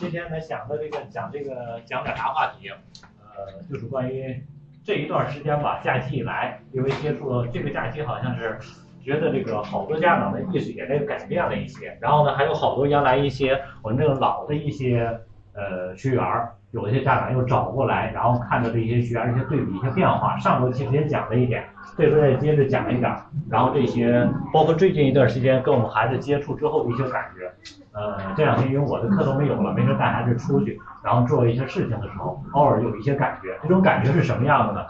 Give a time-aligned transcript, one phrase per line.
[0.00, 2.70] 今天呢想的这个讲这个讲点啥话题？
[2.70, 4.42] 呃，就是关于
[4.82, 8.58] 这一段时间吧，假期以来，因为接触这个假期好像是
[9.04, 15.20] 觉得这个好多家长的意识也在改变了一些，然后呢还有好多原来一些我们这个老的一些
[15.52, 16.24] 呃学员，
[16.70, 20.38] 有一些家长又找过来，然后看到这些学员一些对比一些变化。
[20.38, 27.50] 上周其实也讲了一点，这周再接着讲一点儿，然后这些包括最近一段时间跟我们孩子接触之后的一些感觉。
[27.92, 33.58] 呃，这两天因为我的课都没有了，没事带孩子出去，然后做一些事情的时候，偶尔有一些感觉。
[33.62, 34.86] 这种感觉是什么样的呢？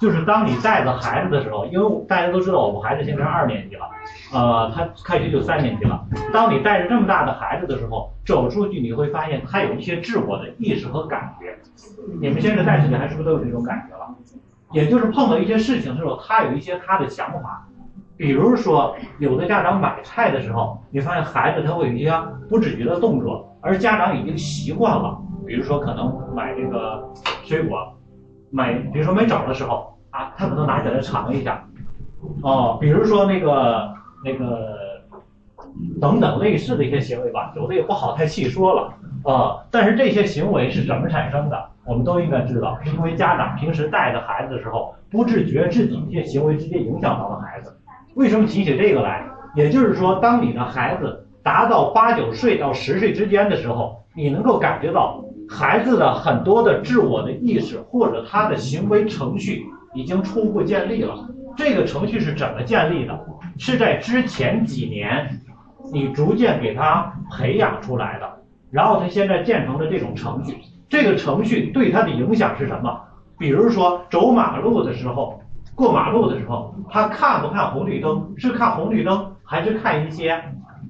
[0.00, 3.88] 就是当你带着孩子的时候，因为大家都知道我们孩子现在二年级了，
[4.32, 6.04] 呃，他开学就三年级了。
[6.32, 11.56] 当你带着这么大的孩子的时候，走出去你会发现他有一些自我的意识和感觉。
[12.20, 14.14] 你们现在带小孩是不是都有这种感觉了？
[14.72, 17.66] 也就是碰到一些事情的时候，他有一些他的想法。
[18.16, 22.12] 比如说，有的家长买菜的时候，你发现孩子他会有一些
[22.48, 25.18] 不自觉的动作，而家长已经习惯了。
[25.44, 27.02] 比如说，可能买这个
[27.42, 27.98] 水果，
[28.50, 31.64] 买比如说买枣的时候啊，他可能拿起来尝一下。
[32.42, 33.92] 哦，比如说那个
[34.24, 34.76] 那个
[36.00, 39.64] 等等类似的一些行为吧，有的也不好太细说了啊。
[39.70, 47.76] 但是这些行为是怎么产生的，我们都应该知道，是因为家长平时带着孩子的时候，不自觉自己一些行为直接影响到了孩子。
[48.14, 49.24] 为什么提起这个来？
[49.54, 59.64] 也就是说，当你的孩子达到八九岁到十岁之间的时候，你能够感觉到孩子的很多的自我的意识或者他的行为程序
[59.94, 61.28] 已经初步建立了。
[61.54, 63.18] 这个程序是怎么建立的？
[63.58, 65.38] 是在之前几年
[65.90, 68.38] 你逐渐给他培养出来的，
[68.70, 70.58] 然后他现在建成了这种程序。
[70.88, 73.00] 这个程序对他的影响是什么？
[73.38, 75.38] 比如说走马路的时候。
[75.74, 78.34] 过马路的时候，他看不看红绿灯？
[78.36, 80.38] 是看红绿灯，还是看一些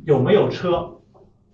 [0.05, 0.91] 有没有车？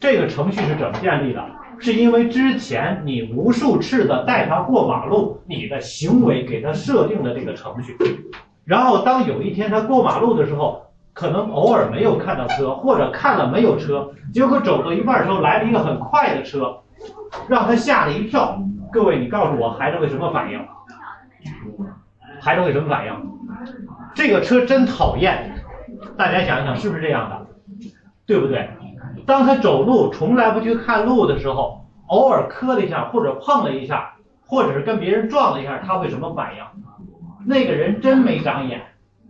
[0.00, 1.44] 这个程序是怎么建立的？
[1.78, 7.94] 是因为之前你无数次的带他过马路，你的行为给他设定的这个程序。
[8.65, 10.87] 然后当有一天他过马路的时候，
[11.18, 16.78] 可能偶尔没有看到车，或者看了没有车，结果走到一半的时候来了一个很快的车，
[17.48, 18.56] 让他吓了一跳。
[18.92, 20.64] 各位，你告诉我，孩子会什么反应？
[22.40, 23.12] 孩子会什么反应？
[24.14, 25.56] 这个车真讨厌，
[26.16, 27.46] 大家想一想是不是这样的，
[28.24, 28.70] 对不对？
[29.26, 34.12] 当他走路从来不去看路的时候，偶尔磕了一下或者碰了一下，
[34.46, 36.62] 或者是跟别人撞了一下，他会什么反应？
[37.44, 38.80] 那个人真没长眼，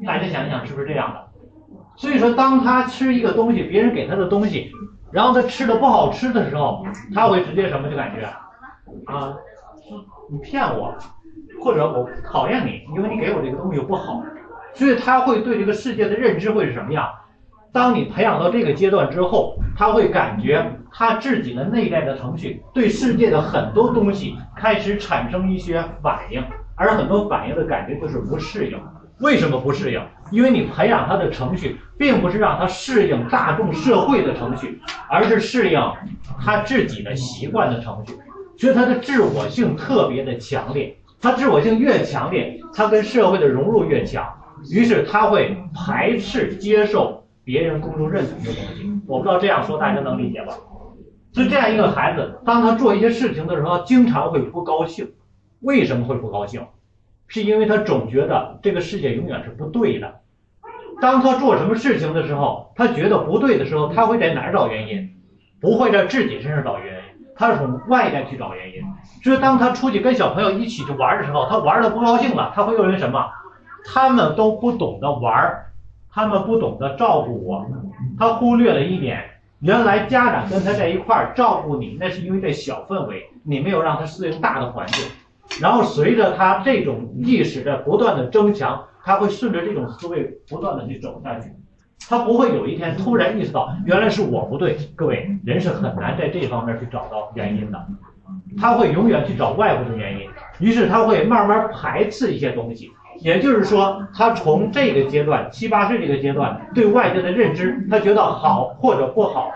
[0.04, 1.27] 大家想一想是不是这样的？
[1.98, 4.70] 所以说，当他吃一个东西，别人给他的东西，
[5.12, 6.82] 然后他吃的不好吃的时候，
[7.14, 8.24] 他会直接什么就感觉
[9.12, 9.34] 啊，
[10.30, 10.94] 你骗我。
[11.60, 14.22] 或者我讨厌你，因为你给我这个东西不好，
[14.74, 17.04] 所以他会对这个世界的认知会是什么样？
[17.72, 26.40] 当你培养到这个阶段之后，他会感觉他自己的内在的程序对世界的很多东西开始产生一些反应，
[26.76, 28.80] 而很多反应的感觉就是不适应。
[29.20, 30.00] 为什么不适应？
[30.30, 34.80] 因为你培养他的程序，并不是让他适应大众社会的程序，
[35.10, 35.80] 而是适应
[36.44, 38.14] 他自己的习惯的程序，
[38.56, 40.96] 所以他的自我性特别的强烈。
[41.20, 44.24] 他自我性越强烈，他跟社会的融入越强，
[44.70, 48.88] 于是他会排斥接受别人公众认同的东西。
[49.06, 50.54] 我不知道这样说大家能理解吧？
[51.32, 55.10] 所以这样一个孩子，当他做一些事情的时候，经常会不高兴。
[55.60, 56.64] 为什么会不高兴？
[57.28, 60.20] 是因为他总觉得这个世界永远是不对的。
[61.00, 65.14] 当他做什么事情的时候，他觉得不对的时候，他会在哪儿找原因？
[65.60, 67.00] 不会在自己身上找原因。
[67.36, 68.82] 他是从外在去找原因，
[69.22, 73.30] 所以当他出去跟小朋友一起去玩的时候，他玩的不高兴了，他会认为什么？
[73.84, 75.66] 他们都不懂得玩，
[76.10, 77.64] 他们不懂得照顾我，
[78.18, 79.22] 他忽略了一点，
[79.60, 85.04] 原来家长跟他在一块儿照顾你，那是因为在小氛围，你没有让他适应大的环境，
[85.60, 91.50] 然后随着他这种意识的不断的增强，他会顺着这种思维不断的去走下去。
[92.08, 97.86] 他不会有一天突然意识到原来是我不对，各位人是很难在这方面去找到原因的，
[98.56, 100.28] 他会永远去找外部的原因，
[100.60, 102.90] 于是他会慢慢排斥一些东西，
[103.20, 109.50] 也就是说，他从这个阶段七八岁这个阶段对外界的认知，他觉得好或者不好，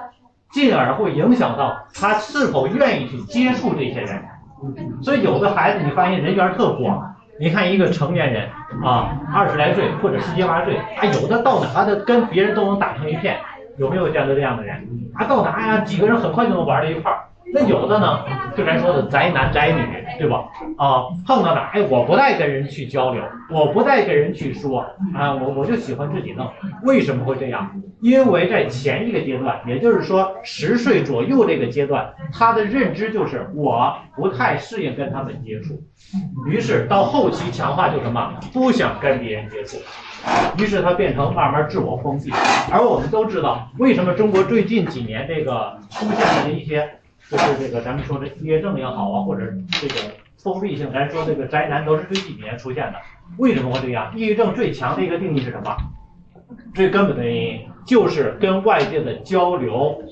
[0.51, 4.23] 进而会影响到他是否愿意去接触这些人，
[5.03, 7.09] 所以有的孩子你发现人缘特广。
[7.41, 8.49] 你看一个成年人
[8.85, 13.41] 啊，二十来岁或者十七八岁，他，有的到哪的跟别人都能打成一片，
[13.79, 14.77] 有没有见到这样的人？
[15.15, 17.19] 啊，到哪呀，几个人很快就能玩到一块儿。
[17.55, 18.25] 那有的呢，
[18.57, 19.83] 就咱说的宅男宅女，
[20.19, 20.45] 对吧？
[20.79, 24.81] 啊，碰到哪，哎，我不带跟人去交流，我不带跟人去说，
[25.15, 26.51] 啊，我我就喜欢自己弄。
[26.83, 27.71] 为什么会这样？
[28.01, 35.83] 因为在前一个阶段，也就是说十岁左右这个阶段，他的认知就是我不太适应跟他们接触，
[36.49, 39.77] 于是到后期强化就什么，不想跟别人接触，
[40.57, 42.33] 于是他变成慢慢自我封闭。
[42.73, 46.89] 而我们都知道，为什么中国最近几年这个出现的一些。
[47.31, 49.43] 就是这个，咱们说的抑郁症也好啊，或者
[49.81, 49.95] 这个
[50.37, 52.95] 封闭性，咱说这个宅男都是这几年出现的。
[53.39, 54.13] 为什么会这样？
[54.15, 55.75] 抑郁症最强的一个定义是什么？
[56.75, 60.03] 最根本的原因就是跟外界的交流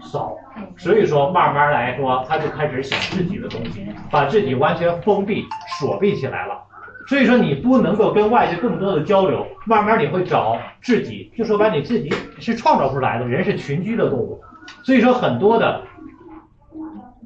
[0.00, 0.34] 少，
[0.78, 5.44] 所以说慢慢来说，他就开始想自己的东西，把自己完全封闭
[5.78, 6.58] 锁闭起来了。
[7.06, 14.40] 所以说你不能够跟外界更多的交流，慢慢你会找自己，就说白你自己是创造出来的，人是群居的动物，
[14.82, 15.82] 所以说很多的。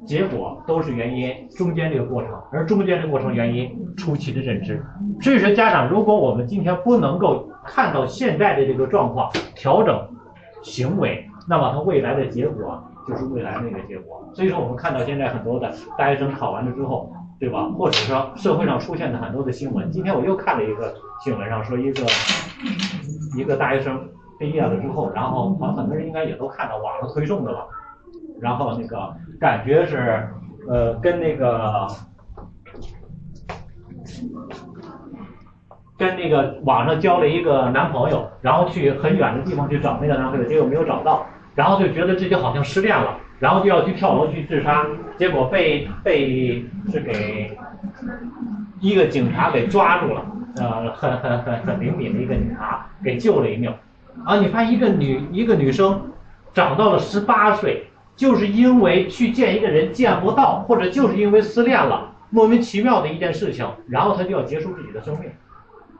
[0.09, 4.83] 结果都是原因，中间这个过程，而中间这个过程原因，初期的认知。
[5.21, 10.09] 所以说，家长，如果我们今天不能够看到现在的这个状况，调整
[10.63, 14.27] 行为，那么他未来的结果就是未来那个结果。
[14.33, 17.69] 所以说，我们看到现在很多的大学生考完了之后，对吧？
[17.77, 19.91] 或者说社会上出现的很多的新闻。
[19.91, 20.91] 今天我又看了一个
[21.23, 22.01] 新闻上说，一个
[23.37, 24.09] 一个大学生
[24.39, 27.67] 毕业了之后，然后好像很多人应该也都看到网上推送的了。
[28.41, 30.27] 然后那个感觉是，
[30.67, 31.87] 呃，跟那个，
[35.97, 41.25] 跟那个网上交了一个男朋友，然后去很远的地方去找那个男朋友，结果没有找到，
[41.55, 44.85] 然后就觉得自己好像失恋了，然后就要去跳楼去自杀，
[45.17, 47.57] 结果被被是给
[48.79, 50.25] 一个警察给抓住了，
[50.55, 53.69] 呃，很很很很灵敏的一个警察给救了一命，
[54.23, 56.01] 啊，你发现一个女一个女生
[56.53, 57.85] 长到了十八岁。
[58.19, 65.31] 就是因为去见一个人见不到，或者就是因为失恋了，莫名其妙的一件事情，然后他就要结束自己的生命。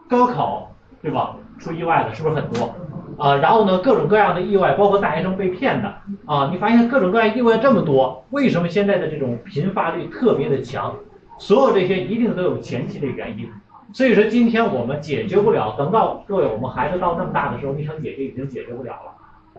[0.10, 1.38] 高考对吧？
[1.58, 2.76] 出意外的是不是很多
[3.18, 3.38] 啊？
[3.38, 5.96] 然后呢，各种各样的意外，包括大学生被骗的
[6.26, 10.94] 啊，你发现各种各样意外这么多，为什么现在的这种频发率特别的强？
[11.38, 13.50] 所有这些一定都有前期的原因。
[13.94, 19.14] 所以说今天我们解决不了，等到各位我们孩子到那么大的时候，你想解决已经解决不了了，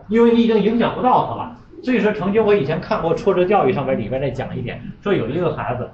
[0.07, 1.57] 因为你已经影响不到他了。
[1.83, 5.89] 所以说，曾经我以前看过挫折教育上面里边再讲一点，说有一个孩子，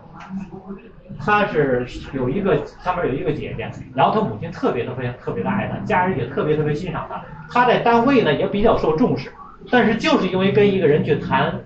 [1.18, 9.32] 他是有一个上面有一个姐姐，然后他母亲特别特别特别的爱他，家人也特别特别欣赏他，他在单位呢也比较受重视，
[9.72, 11.58] 但是就是因为跟一个人去谈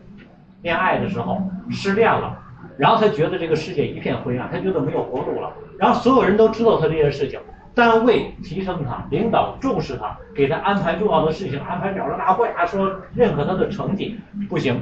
[0.61, 1.41] 恋爱的时候
[1.71, 2.37] 失恋了，
[2.77, 7.39] 然后他觉得这个世界一片灰暗，他觉得没有活路了，然后所有人都知道他这件事情。
[7.73, 14.19] 单位提升他，领导重视他，给他安排重要的事情，安排表彰大会，他说认可他的成绩，
[14.49, 14.75] 不行，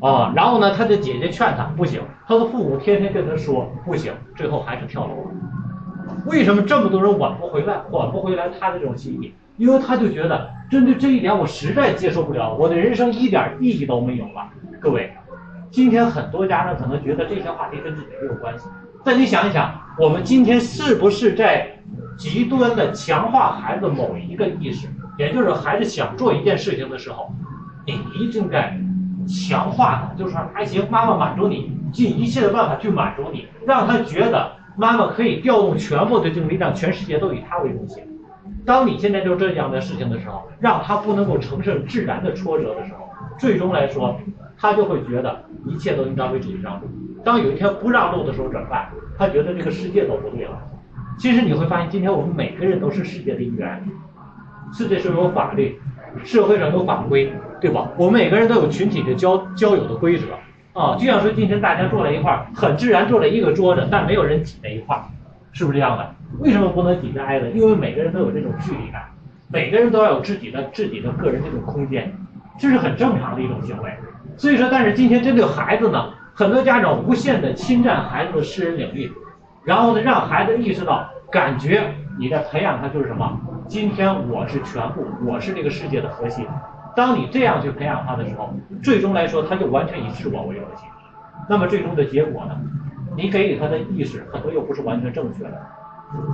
[0.00, 5.30] 啊，然后呢，他的姐姐劝他不行，他的父母天天跟他说不行，最后还是跳楼了。
[6.26, 9.32] 为什么这么多人挽不回来，挽不回来他的这种心意？
[9.56, 14.48] 因为他就觉得针对这一点，我实在接受不了，我的人生一点意义都没有了。
[14.80, 15.10] 各位，
[15.70, 18.68] 今天很多家长可能觉得这些话题跟自己没有关系，
[19.02, 21.78] 但你想一想，我们今天是不是在？
[22.16, 24.88] 极端的强化孩子某一个意识，
[25.18, 27.32] 也就是孩子想做一件事情的时候，
[27.86, 28.78] 你一定该
[29.26, 38.02] 强化他，就是说还行，妈妈满足你，尽一切的办法去满足你，让他觉得妈妈可以调动全部的精力，让全世界都以他为中心。
[38.64, 43.08] 当你现在就这样的事情的时候，让他不能够承受自然的挫折的时候，
[43.38, 44.16] 最终来说，
[44.56, 46.88] 他就会觉得一切都应当为自己让路。
[47.24, 48.88] 当有一天不让路的时候怎么办？
[49.18, 50.58] 他觉得这个世界都不对了。
[51.22, 53.80] 其实你会发现，今天我们每个人都是世界的一员。
[54.72, 55.78] 世界上有法律，
[56.24, 57.88] 社会上有法规，对吧？
[57.96, 60.24] 我们每个人都有群体的交交友的规则
[60.72, 60.96] 啊。
[60.98, 65.02] 就像说今天大家坐在一块儿，很自然坐在一个桌子，但没有人挤在一块儿，
[65.52, 66.12] 是不是这样的？
[66.40, 67.48] 为什么不能挤在挨着？
[67.50, 69.04] 因为每个人都有这种距离感，
[69.46, 72.12] 每个人都要有自己的自己的个人这种空间，
[72.58, 73.92] 这是很正常的一种行为。
[74.36, 79.12] 所以说，但是今天针对孩子呢，很多家长无限的侵占孩子的私人领域。
[79.64, 83.40] 然后呢，让孩子意识到，感觉你在培养他就是什么？
[83.68, 86.46] 今天我是全部，我是这个世界的核心。
[86.96, 88.52] 当你这样去培养他的时候，
[88.82, 90.88] 最终来说，他就完全以自我为核心。
[91.48, 92.56] 那么最终的结果呢？
[93.16, 95.52] 你给予他的意识很多又不是完全正确的。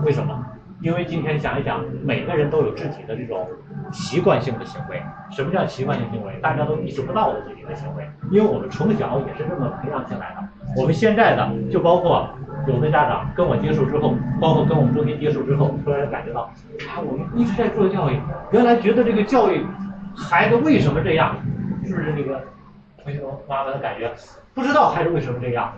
[0.05, 0.45] 为什么？
[0.81, 3.47] 因为今天想一想，每个人都有自己的这种
[3.93, 5.03] 习惯性的行为。
[5.31, 6.33] 什么叫习惯性行为？
[6.41, 10.49] 大家都意识不到的自己的行为，因为我们从小也是这么培养起来的。
[10.81, 12.29] 我们现在的就包括
[12.67, 18.19] 有的家长跟我接触之后，包括跟我们中心接触之后，突然感觉到，啊，我们一直在做教育，
[18.51, 19.65] 原来觉得这个教育
[20.17, 21.37] 孩子为什么这样，
[21.85, 22.43] 是不是那个
[23.03, 24.13] 同学妈妈的感觉，
[24.55, 25.73] 不知道孩子为什么这样，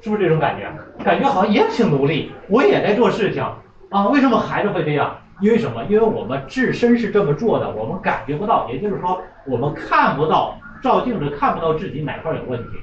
[0.00, 0.70] 是不是这种感觉？
[1.04, 3.44] 感觉好像也挺努力，我也在做事情
[3.90, 5.16] 啊，为什么孩子会这样？
[5.40, 5.82] 因为什么？
[5.84, 12.78] 因为我们自身是这么做的，我们感觉不到，也就是说我们看不到，照镜子看不到自己哪块有问题，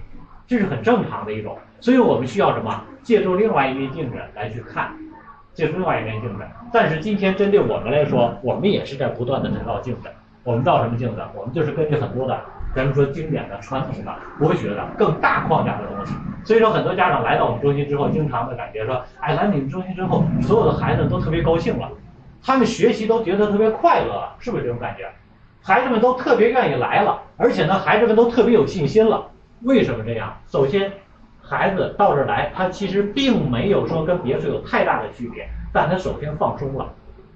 [0.46, 1.58] 这是很正常的一种。
[1.80, 2.84] 所以我们需要什么？
[3.02, 4.92] 借助另外一面镜子来去看，
[5.54, 6.44] 借助另外一面镜子。
[6.72, 10.10] 但是今天针对我们来说，我们也是在不断的在照镜子。
[10.44, 11.22] 我们照什么镜子？
[11.36, 12.40] 我们就是根据很多的，
[12.76, 16.14] 咱们说经典的、传统的、国学的更大框架的东西。
[16.44, 21.90] 所以说，很多家长来到我们中心之后，经常的感觉说，哎，来你们中心之后，所有的孩子都特别高兴了。
[22.42, 25.10] 他们学习都觉得特别快乐，是不是这种感觉？
[25.62, 29.28] 孩子们都特别愿意来了，而且呢，孩子们都特别有信心了。
[29.64, 30.38] 为什么这样？
[30.48, 30.92] 首先，
[31.50, 36.88] 孩子到这儿来，他其实并没有说跟别处有太大的区别，但他首先放松了，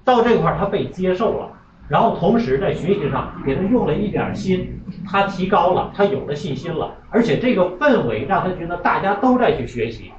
[0.06, 1.50] 到这块儿他被接受了，
[1.88, 4.80] 然后同时在学习上给他用了一点心，
[5.10, 10.12] 他提高了，他有了信心了，而且这个氛围让他觉得大家都在去学习，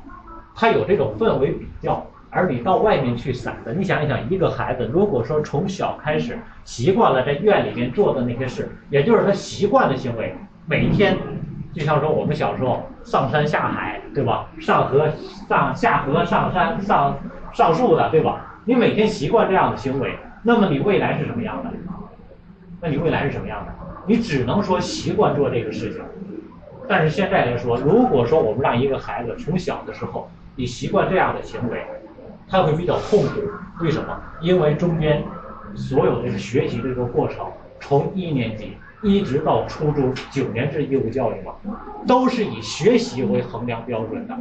[0.57, 2.05] 他有这种氛围比较。
[2.37, 10.35] 而你到外面去散的，你想一想，一个孩子如果说从小开始习惯了在院里面做的那些事，也就是他习惯的行为，
[10.67, 11.17] 每天，
[11.75, 14.47] 就像说我们小时候上山下海，对吧？
[14.61, 15.09] 上河
[15.49, 17.19] 上下河上山上
[17.53, 18.61] 上树的，对吧？
[18.65, 21.71] 你每天习惯这样的行为，那么你未来是什么样的？
[22.81, 23.73] 那你未来是什么样的？
[24.07, 26.01] 你只能说习惯做这个事情。
[26.87, 31.83] 但是现在来说，如果说我们让一个孩子从小的时候你习惯这样的行为，
[32.47, 33.41] 他会比较痛苦，
[33.81, 34.21] 为什么？
[34.41, 35.25] 因为中间
[35.75, 37.47] 所有这个学习这个过程，
[37.81, 41.53] 从一年级一直到初中九年制义务教育嘛，
[42.07, 44.35] 都是以学习为衡量标准的。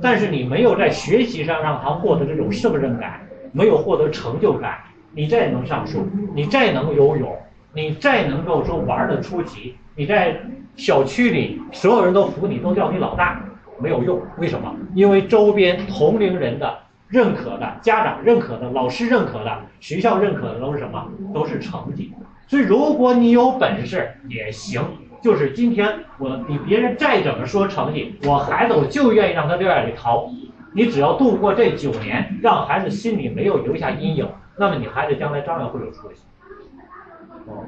[0.00, 3.20] 但是你没有在学习上让他获得这种胜任感，
[3.52, 4.78] 没有获得成就感，
[5.12, 7.36] 你再能上树，你再能游泳，
[7.74, 10.40] 你再能够说玩的出奇，你在
[10.74, 13.42] 小区里所有人都服你，都叫你老大。
[13.78, 14.74] 没有用，为什么？
[14.94, 16.78] 因为周边同龄人的
[17.08, 21.06] 认可的、家长认可的、老师认可的、学校认可的都是什么？
[21.34, 22.10] 都是成绩。
[22.46, 24.82] 所以如果你有本事也行，
[25.22, 30.30] 就是今天我你别人再怎么说成绩，我孩子我就愿意让他在院里逃。
[30.72, 36.20] 你只要度过这九年，让孩子心里没有留下阴影，那么你孩子将来照样会有出息。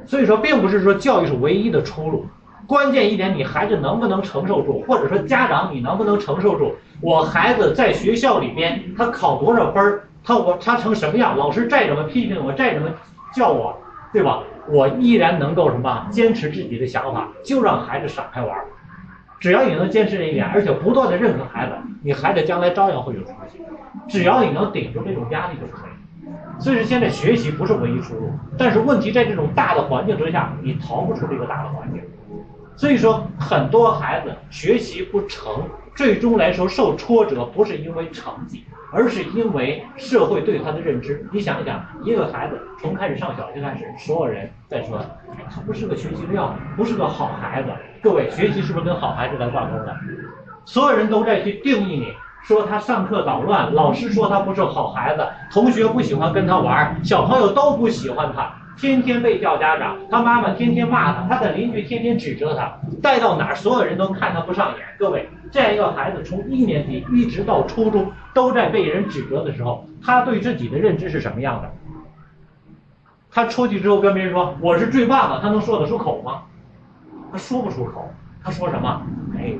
[0.06, 2.26] 所以说，并不是说教育是唯一的出路。
[2.66, 6.74] 关键一点，你孩子能不能承受住，或者说家长你能不能承受住？
[7.00, 11.36] 我孩子在学校里边，他考多少分儿，他我他成什么样？
[11.36, 12.90] 老师再怎么批评我，再怎么
[13.34, 13.74] 叫我，
[14.12, 14.42] 对吧？
[14.70, 16.06] 我依然能够什么？
[16.10, 18.56] 坚持自己的想法，就让孩子闪开玩。
[19.40, 21.72] 只要你能坚持这一点，而且不断的认可孩子，
[22.02, 23.60] 你孩子将来照样会有出息。
[24.08, 25.90] 只要你能顶住这种压力就可以。
[26.60, 32.02] 所以说，现在学习不是唯一出路，但是问题在这种大的环境之下，你逃不出这个大的环境。
[32.76, 35.52] 所以说，很多孩子学习不成，
[35.98, 38.62] 最终来说受挫折，不是因为成绩，
[38.92, 41.26] 而是因为社会对他的认知。
[41.32, 45.04] 你想一想，一个孩子从开始上小学开始，所有人在说
[45.50, 47.70] 他不是个学习料，不是个好孩子。
[48.00, 49.96] 各位，学习是不是跟好孩子来挂钩的？
[50.64, 52.12] 所有人都在去定义你，
[52.44, 58.54] 说他上课捣乱，老师说他不是好孩子，同学不喜欢跟他玩，小朋友都不喜欢他。
[58.78, 64.86] 天天被叫家长，他妈妈天天骂他，他的邻居天天指责他，带到哪儿所有人都看他不上眼。
[64.98, 71.70] 各位，这样一个孩子从一年级一直到初中都在被人指责的时候，他对自己的认知是什么样的？
[73.30, 76.42] 他出去之后跟别人说我是最棒的，他能说得出口吗？
[77.32, 78.08] 他说不出口，
[78.44, 79.02] 他说什么？
[79.36, 79.54] 哎，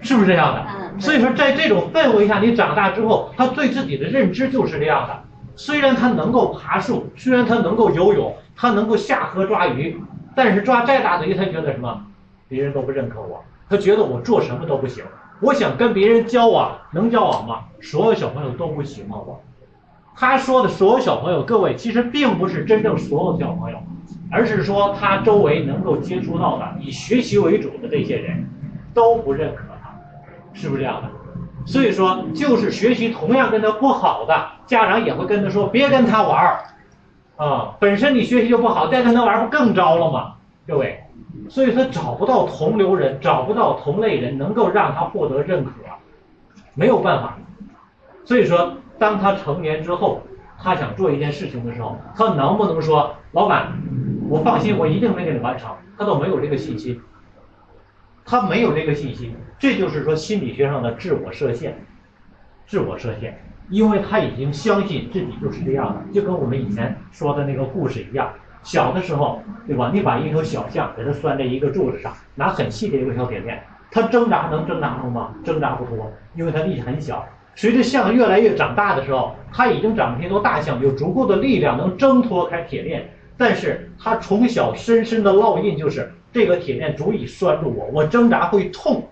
[0.00, 0.98] 是不是这样的？
[0.98, 5.22] 所以说，在这种氛围下，你长大之后，他对自己的认知就是这样的。
[5.54, 10.00] 虽然他能够爬树，虽然他能够游泳，他能够下河抓鱼，
[10.34, 12.06] 但是抓再大的鱼，他觉得什么？
[12.48, 15.04] 别人都不认可我，他觉得我做什么都不行。
[15.40, 17.64] 我想跟别人交往，能交往吗？
[17.80, 19.40] 所有小朋友都不喜欢我。
[20.14, 23.78] 他说的所有小朋友，各位其实并不是真正所有小朋友，
[24.30, 28.48] 而是说他周围能够接触到的以学习为主的这些人，
[28.92, 29.90] 都不认可他，
[30.52, 31.08] 是不是这样的？
[31.64, 36.64] 所以说，就是学习同样跟他不好的家长也会跟他说，别跟他玩儿，
[37.36, 40.34] 啊，本身你学习就不好，再跟他玩儿不更糟了吗？
[40.66, 41.02] 各位，
[41.48, 45.70] 所以他找不到同流人，找不到同类人能够让他获得认可，
[46.74, 47.36] 没有办法。
[48.24, 50.20] 所以说，当他成年之后，
[50.62, 53.72] 他想做一件事情的时候，他能不能说，老板，
[54.28, 55.70] 我放心，我一定能给你完成？
[55.98, 57.00] 他都没有这个信心。
[58.24, 61.76] 他没有这个信心，这就是说心理学上的自我设限，
[62.66, 63.38] 自我设限，
[63.68, 69.90] 因为他已经相信自己就是这样的，就跟我们以前说的那个故事一样，小的时候，对吧？
[69.92, 75.34] 你把一头小象给它拴在一个柱子上，拿很细的一个小铁链，它挣扎能挣扎住吗？
[75.44, 77.26] 挣扎不脱，因为它力气很小。
[77.54, 83.10] 随着象越来越长大的时候，它已经长成一头大象，有足够的力量能挣脱开铁链。
[83.36, 89.06] 但是它从小深深的烙印就是这个铁链足以拴住我，我挣扎会痛，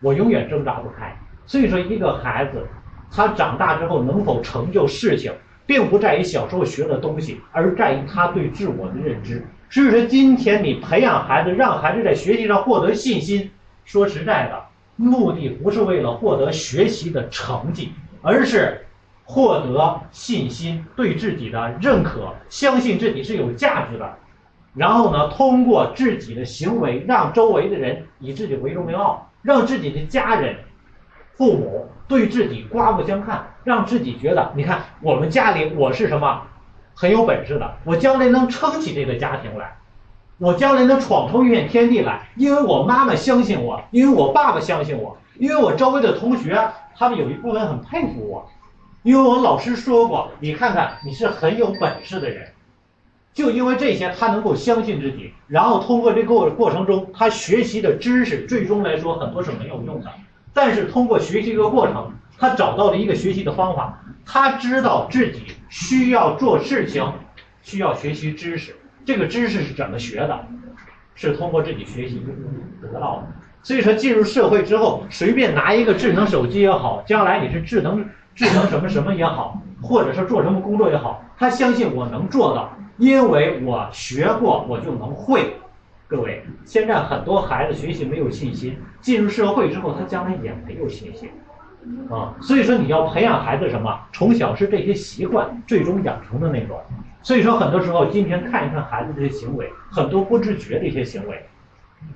[0.00, 1.14] 我永远挣扎不开。
[1.46, 2.66] 所以说，一个孩子
[3.10, 5.32] 他长大之后能否成就事情，
[5.66, 9.44] 并不在于小时候学的东西，而在于他对自我的认知。
[9.68, 13.50] 所以说，今天你培养孩子，让孩子在学习上获得信心，
[13.84, 14.62] 说实在的。
[14.96, 18.84] 目的不是为了获得学习的成绩，而是
[19.24, 24.18] 获得信心，对自己的认可，相信自己是有价值的。
[24.74, 30.56] 然后呢，通过自己的行为，让周围的人以自己为荣为傲，让自己的家人、
[31.36, 36.42] 父母对自己刮目相看，让自己觉得，你看我们家里我是什么
[36.94, 39.76] 很有本事的，我将来能撑起这个家庭来。
[40.38, 48.50] 我将来能闯出一片天地来，因为我妈妈相信我，因为我爸爸相信我，因为我周围的同学他们有一部分很佩服我，
[49.04, 52.51] 因为我老师说过，你看看你是很有本事的人，
[53.34, 60.10] 就因为这些，他能够相信自己，然后通过这个过程中，他学习的知识最终来说很多是没有用的，
[60.52, 67.10] 但是通过学习这个过程，他找到了一个学习的方法，他知道自己需要做事情，
[67.62, 68.76] 需要学习知识。
[69.04, 70.38] 这个知识是怎么学的？
[71.14, 72.22] 是通过自己学习
[72.80, 73.28] 得到的。
[73.62, 85.56] 所以说，进入社会之后，随便拿一个智能手机也好，将来你是智能智能什么什么也好，或者是做什么工作也好，他相信我能做到，因为我学过，我就能会。
[86.06, 91.30] 各位，现在很多孩子学习没有信心，进入社会之后，他将来也没有信心
[92.10, 92.34] 啊。
[92.40, 93.98] 所以说，你要培养孩子什么？
[94.12, 96.78] 从小是这些习惯，最终养成的那种。
[97.22, 101.42] 所以说，很多时候，今天看一看孩子这些行为，很多不自觉的一些行为。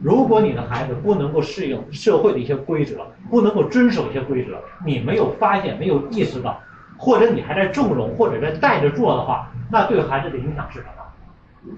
[0.02, 6.60] 如果你的孩子不能够适应社会的一些规则，不能够遵守一些规则，你没有发现、没有意识到，
[6.98, 10.92] 或者你还在纵容，或者在带着做的话，那对孩子的影响是什么？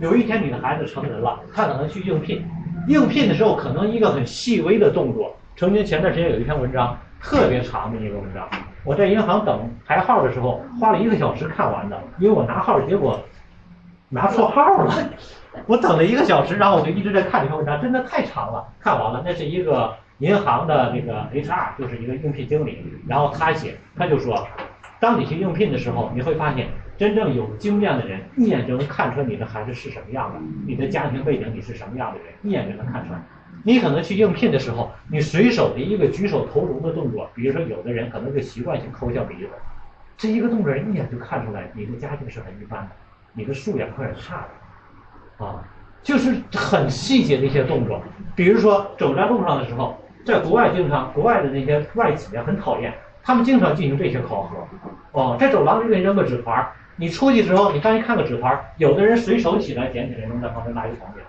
[0.01, 2.45] 有一天你的孩子成人了，他可能去应聘，
[2.87, 5.35] 应聘的时候可能一个很细微的动作。
[5.57, 8.47] 曾经前段时间有一篇文章，特别长的一个文章。
[8.85, 13.19] 我在银行等排号的时候，花了一个小时看完的，因为我拿号结果
[14.09, 14.95] 拿错号了。
[15.67, 18.65] 我等了一个小时，然后我就一直在看这篇文章，真的太长了。
[18.79, 24.47] 看完了，那是一个银行的那个 HR，就是一个应聘经理，然后他写，他就说，
[25.01, 33.23] 当你去应聘的时候，你会发现，真正有经验的人一眼就能看出来你的孩子是什么样的，你的家庭背景你是什么样的人，一眼就能看出来。
[33.63, 39.51] 你可能去应聘的时候，你随手的一个举手投足的动作，比如说有的人可能就习惯性抠一下鼻子，
[40.17, 42.89] 这一个动作一眼就看出来你的家境是很一般的，
[43.33, 44.45] 你的素养有点差
[45.39, 45.63] 的，啊，
[46.03, 48.03] 就是很细节的一些动作。
[48.35, 54.57] 比如说走在路上的时候，在国外经常国外的那些外企啊很讨厌，他们经常进行这些考核。
[55.13, 56.65] 哦，在走廊里面扔个纸团，
[56.99, 61.23] 你出去之后，你刚一看个纸团，有的人随手起来捡起来扔在旁边垃圾桶里，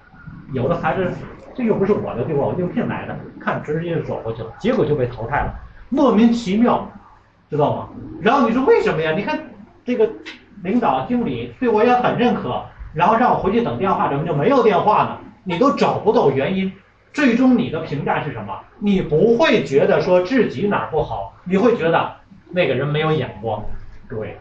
[0.52, 1.10] 有的还是。
[1.56, 2.44] 这又不是我的，对吧？
[2.44, 5.54] 我应聘来的，看直接就走过去了，结果就被淘汰了，
[5.90, 6.90] 莫名其妙，
[7.50, 7.90] 知道吗？
[8.22, 9.12] 然后你说为什么呀？
[9.12, 9.38] 你看
[9.84, 10.10] 这个
[10.64, 15.18] 领导经理对我也很认可，然后让我回去等电话，怎么就没有电话呢？
[15.44, 16.72] 你都找不到原因，
[17.12, 18.58] 最终你的评价是什么？
[18.78, 22.10] 你不会觉得说自己哪不好，你会觉得
[22.52, 23.62] 那个人没有眼光，
[24.08, 24.38] 各位，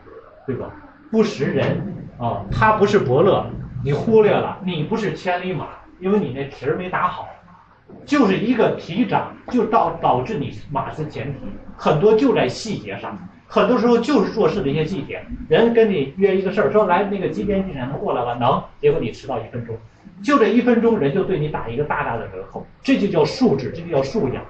[0.46, 0.70] 对吧？
[1.11, 1.83] 不识人
[2.18, 3.47] 啊，他不是伯乐，
[3.85, 5.66] 你忽略了，你不是千里马。
[6.01, 7.29] 因为你那蹄儿没打好，
[8.07, 11.40] 就是一个蹄长就导导致你马失前蹄，
[11.77, 13.18] 很多就在细节上，
[13.49, 15.21] 很多时候就是做事的一些细节。
[15.49, 18.35] 人跟你约一个事儿，说来那个几点几点能过来吗？
[18.35, 19.77] 能，结果你迟到一分钟，
[20.23, 24.44] 就这一分钟，人就对你打一个大大的折扣，这就叫素质，这就叫素养。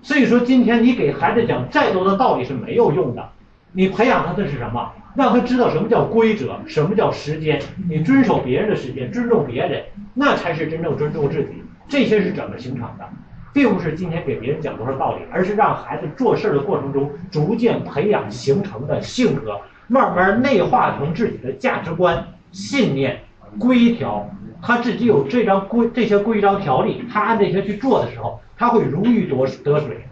[0.00, 3.28] 所以说，今天你给孩子讲再多的道理是没有用的，
[3.72, 4.90] 你培养他的是什么？
[5.14, 7.60] 让他知道什么叫规则，什么叫时间。
[7.88, 9.82] 你遵守别人的时间，尊重别人，
[10.14, 11.62] 那才是真正尊重自己。
[11.88, 13.08] 这些是怎么形成的，
[13.52, 23.18] 并不是今天给别人讲多少道理，而是让孩子做事的过程中逐渐培养形成的性格，慢慢内化成自己的价值观、信念、
[23.58, 24.28] 规条。
[24.60, 30.04] 他自己有这张规这些规章条例，他按这些去做的时候，他会如鱼得得水。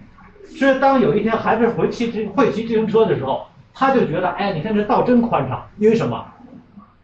[0.46, 3.46] 所以当有一天孩子会骑会骑自行车的时候。
[3.78, 6.24] 他就觉得，哎，你看这道真宽敞，因为什么？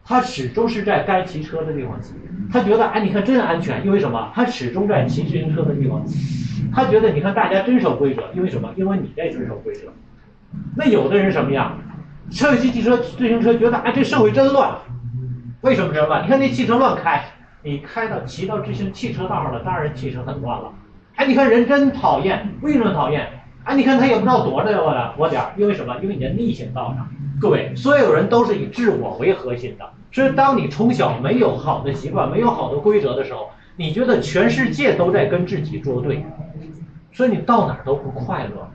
[0.03, 2.15] 他始终是在该骑车的地方骑。
[2.51, 4.31] 他觉得，哎，你看真安全，因为什么？
[4.33, 6.67] 他始终在骑自行车的地方骑。
[6.73, 8.69] 他觉得，你看大家遵守规则，因为什么？
[8.75, 9.93] 因为你在遵守规则。
[10.75, 11.73] 那有的人什么呀？
[12.31, 14.71] 车骑汽车、自行车，觉得，哎，这社会真乱。
[15.61, 16.23] 为什么这么乱？
[16.23, 17.23] 你看那汽车乱开，
[17.61, 20.73] 你开到骑到这些汽车道上了，当然汽车很乱了。
[21.15, 23.27] 哎，你看人真讨厌，为什么讨厌？
[23.63, 25.95] 哎，你看他也不知道躲着我了我点儿，因为什么？
[26.01, 27.07] 因为你的逆行道上。
[27.39, 29.85] 各位，所有人都是以自我为核心的。
[30.11, 36.23] 所以，当你从小没有好的习惯，没有好的规则的时候，你觉得全世界都在跟自己作对，
[37.11, 38.69] 所以你到哪儿都不快乐。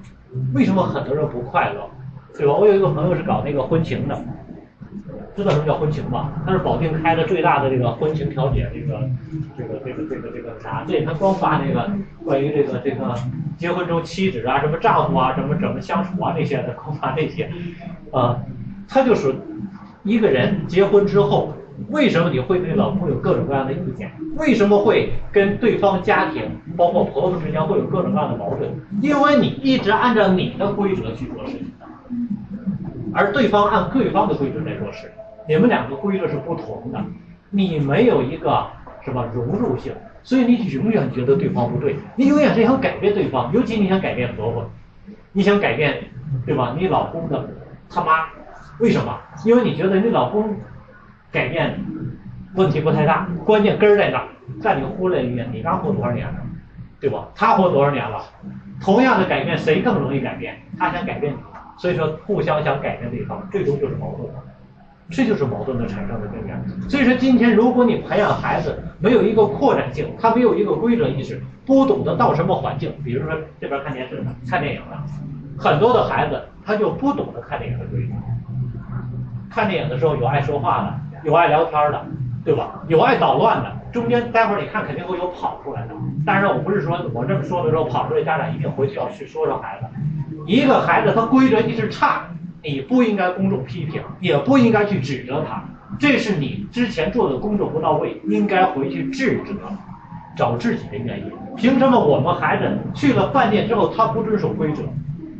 [0.52, 1.88] 为什么很多人不快乐？
[2.36, 2.54] 对吧？
[2.54, 4.18] 我有一个朋友是搞那个婚庆的，
[5.42, 6.32] 知道什么叫婚情吧？
[6.44, 9.08] 他是保定开的最大的这个婚情调解这个
[9.56, 10.84] 这个这个这个这个啥？
[10.86, 11.90] 这他光发那个
[12.24, 13.14] 关于这个这个
[13.56, 17.50] 结婚中妻子啊、什么丈夫啊、什么怎么相处啊这些的，光发这些，
[18.12, 18.38] 啊，
[18.88, 19.32] 他就说。
[20.04, 21.52] 一个人结婚之后，
[21.90, 24.10] 为什么你会对老公有各种各样的意见？
[24.36, 26.44] 为什么会跟对方家庭，
[26.78, 28.70] 包括婆婆之间会有各种各样的矛盾？
[29.02, 31.66] 因为你一直按照你的规则去做事情，
[33.12, 35.12] 而对方按对方的规则在做事，
[35.48, 37.02] 你们两个规则是不同的，
[37.50, 38.66] 你没有一个
[39.02, 44.70] 什么融入性，所以你永远觉得对方不对，你永远是想改变对方，尤其你想改变婆婆，
[45.32, 46.04] 你想改变，
[46.44, 46.76] 对吧？
[46.78, 47.48] 你老公的
[47.88, 48.26] 他妈。
[48.80, 49.18] 为什么？
[49.44, 50.54] 因为你觉得你老公
[51.32, 51.80] 改变
[52.54, 54.22] 问题不太大，关键根儿在哪？
[54.60, 56.34] 在你忽略一点，你刚活多少年了，
[57.00, 57.26] 对吧？
[57.34, 58.22] 他活多少年了？
[58.80, 60.56] 同样的改变，谁更容易改变？
[60.78, 61.38] 他想改变你，
[61.76, 64.30] 所以说互相想改变对方，最终就是矛盾，
[65.10, 66.62] 这就是矛盾的产生的根源。
[66.88, 74.96] 所以说今天如果你培养孩子没有一个扩展性，他没有一个规则意识，不懂得到什么环境，比如说这边看电视的、看电影的，
[75.58, 78.12] 很多的孩子他就不懂得看电影的规则。
[79.50, 80.94] 看电影的时候有爱说话的，
[81.24, 82.04] 有爱聊天的，
[82.44, 82.82] 对吧？
[82.86, 85.94] 有爱捣乱的，中间待会儿你看肯定会有跑出来的。
[86.26, 89.86] 但是我不是说我这么说的时候跑出来，家长一定回去要去说说孩子。
[90.46, 92.26] 一个孩子他规则意识差，
[92.62, 95.64] 你不应该公众批评，也不应该去指责他，
[95.98, 99.54] 这是你之前做的工作不到位，应该回去治责，
[100.36, 101.32] 找自己的原因。
[101.56, 104.82] 凭什么我们孩子去了饭店之后他不遵守规则？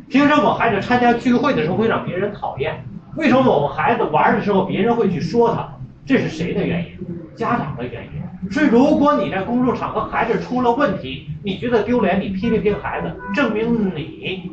[0.09, 2.83] 凭什么孩子参加聚会的时候会让别人讨厌？
[3.15, 5.69] 为什么我们孩子玩的时候别人会去说他？
[6.05, 6.91] 这是谁的原因？
[7.35, 8.51] 家长的原因。
[8.51, 14.51] 所以如果你在公众场合孩子出了问题，你觉得丢脸，你批评批评孩子，证明你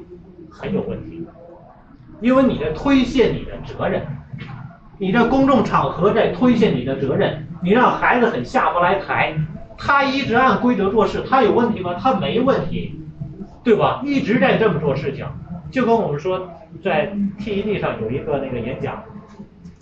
[0.50, 1.24] 很有问题，
[2.20, 4.06] 因为你在推卸你的责任，
[4.98, 9.34] 你在公众场合在推卸你的责任，你让孩子很下不来台。
[9.78, 11.94] 他一直按规则做事，他有问题吗？
[12.00, 12.98] 他没问题，
[13.62, 14.00] 对吧？
[14.04, 15.26] 一直在这么做事情。
[15.70, 16.48] 就跟我们说，
[16.82, 19.02] 在 TED 上有一个那个演讲，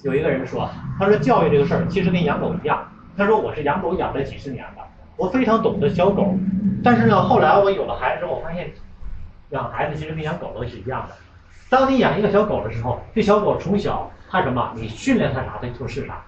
[0.03, 0.69] 有一个人说，
[0.99, 2.89] 他说教育这个事儿其实跟养狗一样。
[3.17, 4.83] 他说我是养狗养了几十年了，
[5.17, 6.35] 我非常懂得小狗。
[6.83, 8.73] 但是呢，后来我有了孩子之后，我发现
[9.51, 11.15] 养孩子其实跟养狗都是一样的。
[11.75, 16.23] 当你养一个小狗的时候，这小狗从小它什么，你训练它啥，它就是啥。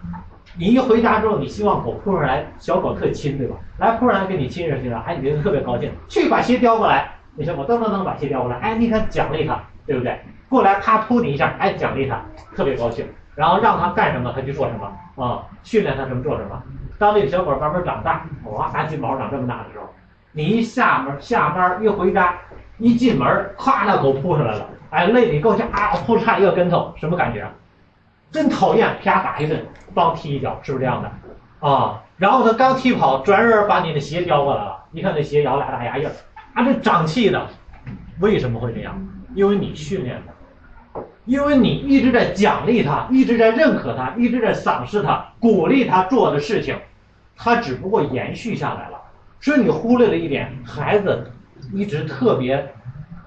[0.58, 3.54] 你一回家之后，你希望狗扑上来，小狗特亲，对吧？
[3.78, 7.12] 来扑上来跟你亲热亲热，哎，你觉得特别高兴，去把鞋叼过来。
[7.36, 10.18] 那小狗噔噔噔把鞋叼过来，哎，你看奖励它，对不对？
[10.48, 12.20] 过来他扑你一下，哎，奖励它，
[12.56, 13.06] 特别高兴。
[13.36, 16.60] 然后让它干什么它就做什么啊，训练它什么做什么。
[16.98, 19.86] 当这个小狗慢慢长大，哇，大金毛长这么大的时候，
[20.32, 22.34] 你一下门下班一回家，
[22.78, 27.46] 一进门，咵，那狗扑上来了，哎，累得够呛啊，扑嚓一个跟头，什么感觉？
[28.32, 31.68] 真讨厌，啪打一顿，帮踢一脚，是不是这样的？
[31.68, 36.12] 啊，然后他刚踢跑，转而把你的鞋叼过来了，你看那鞋咬俩大牙印儿。
[36.54, 37.46] 他是长气的，
[38.20, 38.98] 为什么会这样？
[39.34, 46.74] 因为你训练他，因为你一直在奖励他，一直在认可他，一直在赏识他，鼓励他做的事情，
[47.36, 48.98] 他只不过延续下来了。
[49.40, 51.30] 所以你忽略了一点，孩子
[51.74, 52.74] 一直特别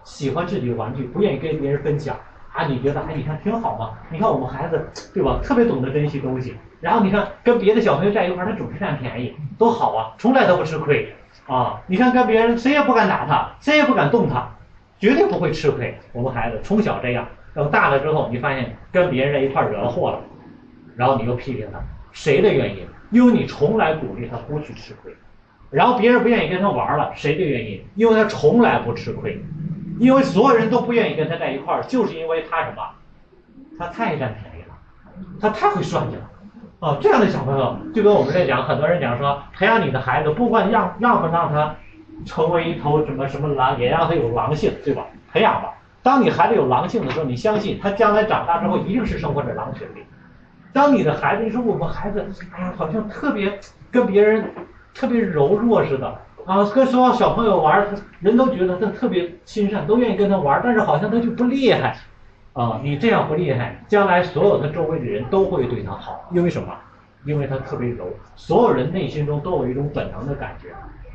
[0.04, 2.18] 喜欢自己的玩具，不愿意跟别人分享
[2.54, 2.66] 啊。
[2.66, 3.98] 你觉得哎，你看挺好嘛？
[4.12, 5.40] 你看我们孩子对吧？
[5.44, 11.14] 特别懂得珍惜东西，然后你看跟别的小朋友在一块儿，他总是占便宜，多好啊，从来都不吃亏。
[11.46, 14.50] 啊，你看跟别人谁也不敢打他，谁也不敢动他，
[15.00, 15.98] 绝对不会吃亏。
[16.12, 20.20] 我们孩子从小这样，等大了之后，你发现跟别人在一块惹了祸了，
[20.96, 21.80] 然后你又批评他，
[22.12, 22.86] 谁的原因？
[23.12, 25.12] 因为你从来鼓励他不去吃亏，
[25.72, 27.84] 然后别人不愿意跟他玩了，谁的原因？
[27.96, 29.40] 因为他从来不吃亏，
[30.00, 32.82] 因为所有人都不愿意跟他在一块儿，就是因为他什么？
[33.78, 34.76] 他太占便宜了，
[35.40, 36.24] 他太会算计了。
[36.80, 41.76] 哦，这样的小朋友就跟我们在讲，很多人讲说，培养你的孩子，不管让让不让他
[42.26, 45.06] 成为一头什么什么狼，也让他有狼性，对吧？
[45.32, 45.74] 培养吧。
[46.02, 50.06] 当你孩子有狼性的时候，你相信他将来长大之后一定是生活在狼群里。
[50.72, 53.60] 当你的孩子，你说我们孩子，哎呀，好像特别
[53.92, 54.50] 跟别人
[54.94, 56.18] 特别柔弱似的
[56.50, 57.88] 啊，跟所有小朋友玩，
[58.22, 61.96] 人都觉得他特别亲善，都愿意跟他玩，但是好像他就不厉害。
[62.54, 66.76] 啊，你这样不厉害，将来所有的周围的人都会对他好，因为什么？
[67.24, 68.08] 因为他特别柔。
[68.36, 70.70] 所有人内心中都有一种本能的感觉，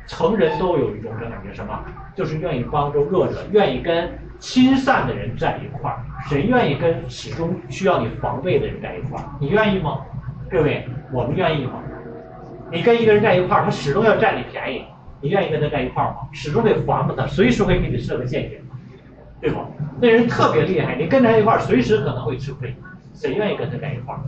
[0.07, 1.77] 成人都有一种感觉，什么？
[2.15, 5.97] 就是愿意帮助弱者，愿意跟亲善的人在一块儿。
[6.29, 9.25] 谁愿意跟始终需要你防备的人在一块儿？
[9.41, 9.99] 你愿意吗？
[10.49, 11.73] 各位，我们愿意吗？
[12.71, 14.85] 你跟一个人在一块儿，他始终要占你便宜，
[15.21, 16.27] 你愿意跟他在一块儿吗？
[16.31, 18.59] 始终得防着他，随时会给你设个陷阱，
[19.41, 19.65] 对吧？
[19.99, 22.75] 那人特别厉害，你跟他一块儿，随时可能会吃亏。
[23.13, 24.19] 谁愿意跟他在一块儿？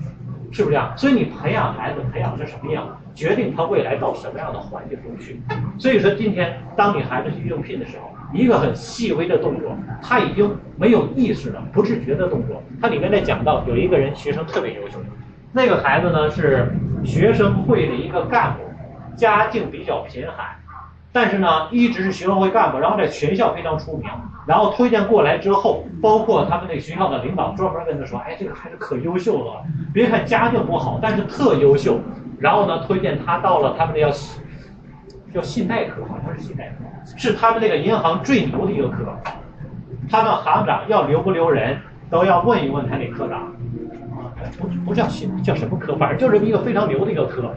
[0.52, 0.94] 是不是这样？
[0.98, 5.42] 所以你培养孩子，培养成什么样，决定他未来到什么样的环境中去。
[5.78, 12.64] 所以说，今天当你孩子去应聘的时候，一个很细微的动作，他已经没有意识的、不自觉的动作。
[12.82, 15.00] 他里面在讲到有一个人学生特别优秀，
[15.52, 16.72] 那个孩子呢是
[17.04, 18.64] 学生会的一个干部，
[19.18, 20.56] 家境比较贫寒。
[21.20, 24.08] 但是呢，一直是学生会干部，然后在全校非常出名。
[24.46, 32.00] 然后推荐过来之后，包括他们那个学校的领导专门跟他说：“哎，这个孩子可优秀了，别看家境不好，但是特优秀。”
[32.38, 34.16] 然后呢，推荐他到了他们那叫
[35.34, 36.86] 叫信贷科，好像是信贷科，
[37.18, 38.98] 是他们那个银行最牛的一个科。
[40.12, 41.80] 他们行长要留不留人，
[42.12, 43.52] 都要问一问他那科长。
[44.60, 45.96] 不不叫信，叫什么科？
[45.96, 47.52] 反正就是一个非常牛的一个科。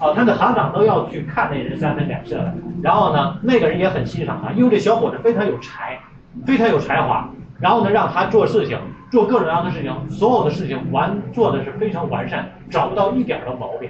[0.00, 5.98] 哦，他的行长都要去看那人三分两色的，然后呢，那个人也很欣赏他，因为这小伙子非常有才，
[6.44, 7.28] 非常有才华。
[7.60, 8.78] 然后呢，让他做事情，
[9.10, 13.88] 做各种各样的事情，所有的事情完做的是非常完善，找不到一点的毛病。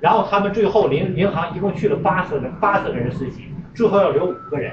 [0.00, 4.72] 然后他们最后银银行一共去了八十个八十个人实习，最后要留五个人，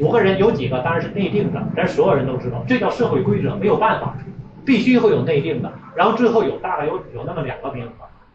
[0.00, 4.16] 五个人有几个当然是内定的，咱所有人都知道，这叫社会规则，没有办法，
[4.64, 5.70] 必须会有内定的。
[5.94, 7.90] 然后最后有大概有有那么两个名额，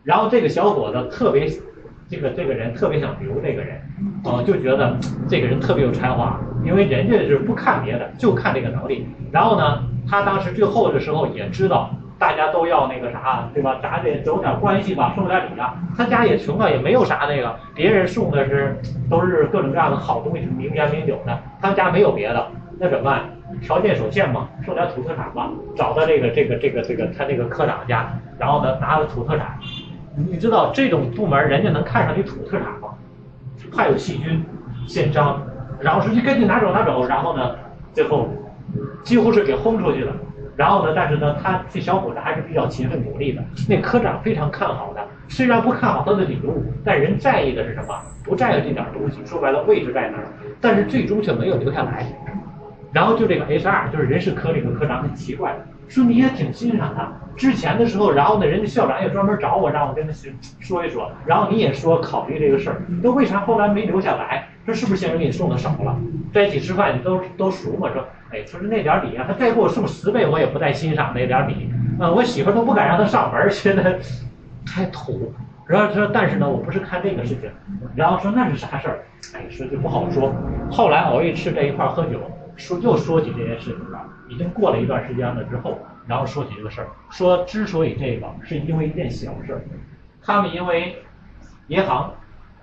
[0.10, 1.48] 然后这个小伙子特别。
[2.12, 3.80] 这个这个人特别想留这个人，
[4.24, 9.08] 哦，就觉得这个人特别有才华，因为人家是不看别的，就看这个能力。
[9.32, 13.78] 然后呢，他当时最后的时候也知道大家都要那个啥，对吧？
[13.84, 15.76] 咱得走点关系吧，送点礼啊。
[15.96, 18.76] 他家也穷啊，也没有啥那个，别人送的是
[19.08, 21.40] 都是各种各样的好东西，名烟名酒的。
[21.62, 22.48] 他们家没有别的，
[22.80, 23.30] 那怎么办？
[23.62, 25.52] 条件所限嘛，送点土特产吧。
[25.76, 29.60] 找到这个这个这个这个他那个科长家，然后呢，拿了土特产。
[30.16, 32.90] 你知道这种部门人家能看上你土特产吗？
[33.72, 34.44] 怕有细菌，
[34.88, 35.42] 先脏，
[35.80, 37.56] 然后说你赶紧拿走拿走，然后呢，
[37.94, 38.28] 最后
[39.04, 40.12] 几乎是给轰出去了。
[40.56, 43.44] 然后呢，但是呢，他这小伙子还是比较勤奋努力的。
[43.68, 47.94] 那科长非常看好他，虽然不看好他的礼物，但人在意的是什么？
[48.24, 50.24] 不在意这点东西，说白了位置在哪儿，
[50.60, 52.06] 但是最终却没有留下来。
[52.92, 55.56] 然后就这个 HR，就是人事科这个科长很奇怪。
[55.90, 64.48] 说你也挺欣赏他，之前的时候，然后呢，人家校长也专门找我，让我跟他去说一说，然后你也说考虑这个事儿，那为啥后来没留下来？
[64.66, 65.98] 说是不是先生给你送的少了？
[66.32, 67.90] 在一起吃饭你都都熟嘛？
[67.92, 71.72] 说，哎，说是那点礼啊，他再给我送十倍，我也不太欣赏那点礼。
[72.00, 74.00] 啊，我媳妇都不敢让他上门，觉得
[74.66, 75.34] 太土。
[75.66, 77.50] 然后说，但是呢，我不是看这个事情。
[77.96, 79.00] 然后说那是啥事儿？
[79.34, 80.32] 哎，说就不好说。
[80.72, 82.20] 后来熬一次在一块儿喝酒。
[82.60, 89.60] 说又说起这件事情了，已经过了一段时间了之后，然后说起这个事儿，说之所以这个是因为一件小事，
[90.22, 91.02] 他们因为
[91.68, 92.14] 银行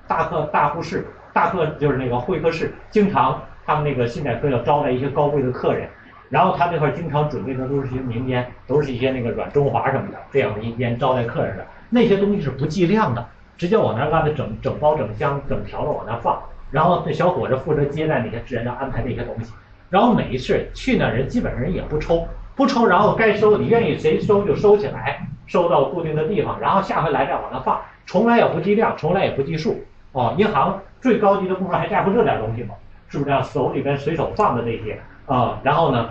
[0.07, 5.89] 大客大户室大客就是那个会客室，经常他们那个信贷科要招待一些高贵的客人，
[6.29, 19.53] 然后他那块经常准备的都是一些名烟，都是一些那个软中华什么的这样的一烟招待客人的，那些东西是不计量的，直接往那让他整整包整箱整条的往那放，然后这小伙子负责接待那些自然要安排那些东西。
[19.91, 29.85] 然后每一次去那人基本上人也不抽，不抽，然后该收你愿意谁收就收起来，收到固定的地方，然后下回来再往那放，从来也不计量，从来也不计数。
[30.13, 32.75] 哦，银行最高级的部门还在乎这点东西吗？
[33.09, 33.45] 是不是这样？
[33.45, 35.61] 手里边随手放的那些啊？
[35.63, 36.11] 然后呢，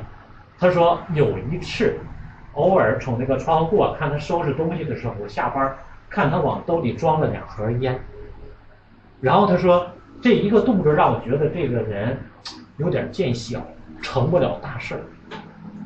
[0.60, 1.98] 他说有一次，
[2.54, 5.76] 偶尔从那个窗户过，看他收拾东西的时候，我下班
[6.10, 8.00] 看他往兜里装了两盒烟，
[9.20, 9.88] 然后他说
[10.22, 12.18] 这一个动作让我觉得这个人。
[12.78, 13.66] 有点见小，
[14.02, 15.00] 成不了大事儿，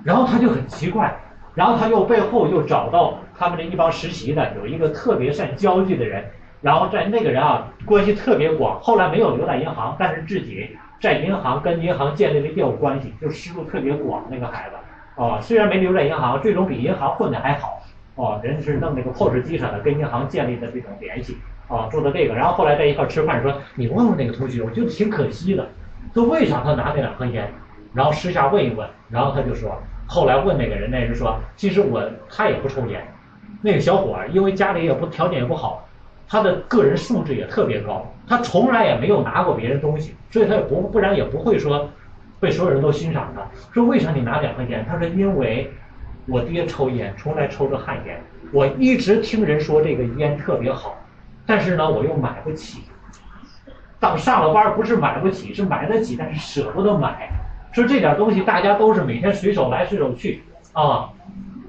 [0.03, 1.15] 然后他就很奇怪，
[1.53, 6.25] 然后他又背后又找到他们这一帮实习的，有一个特别善交际的人，
[6.61, 14.75] 然后在那个人啊关系特别广，后来没有留在银行，但是自己在银行跟银行建立了业务关系，就思路特别广那个孩子，
[15.15, 17.83] 哦，虽然没留在银行，最终比银行混的还好，
[18.15, 21.37] 哦，人是弄那个 POS 机上的，跟银行建立的这种联系，
[21.69, 25.65] 啊，做的这个，然后后来在一块吃饭说，你问问那个同学，我觉得挺可惜的。
[26.13, 27.47] 说为啥他拿那两盒烟，
[27.93, 29.77] 然后私下问一问，然后他就说，
[30.07, 33.07] 后来问那个人，那人说，其实我他也不抽烟，
[33.61, 35.87] 那个小伙因为家里也不条件也不好，
[36.27, 41.87] 他的个人素质也特别高，他从来也没有拿过别人东西，所以他也不不然也不会说
[42.39, 43.43] 被所有人都欣赏他。
[43.71, 44.83] 说为啥你拿两盒烟？
[44.89, 45.71] 他说因为
[46.25, 48.19] 我爹抽烟，从来抽着旱烟，
[48.51, 50.98] 我一直听人说这个烟特别好。
[51.49, 52.83] 但是呢，我又买不起。
[53.99, 57.27] 当上了班不是买不起，是买得起，但是舍不得买。
[57.71, 61.09] 说这点东西大家都是每天随手来随手去啊，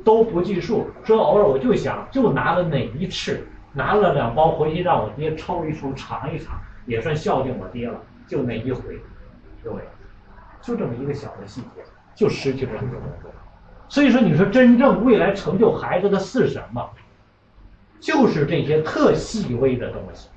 [0.04, 0.90] 都不计数。
[1.02, 7.98] 说偶尔我就想，就拿了哪一次，拿了两包回去让我爹抽一抽尝一尝，也算孝敬我爹了。
[8.26, 8.82] 就那一回，
[9.64, 9.80] 各位，
[10.60, 11.82] 就这么一个小的细节，
[12.14, 13.28] 就失去了这个东西。
[13.88, 16.86] 所以说，你说真正未来成就孩子的是什么？
[18.00, 20.28] 就是这些特细微的东西，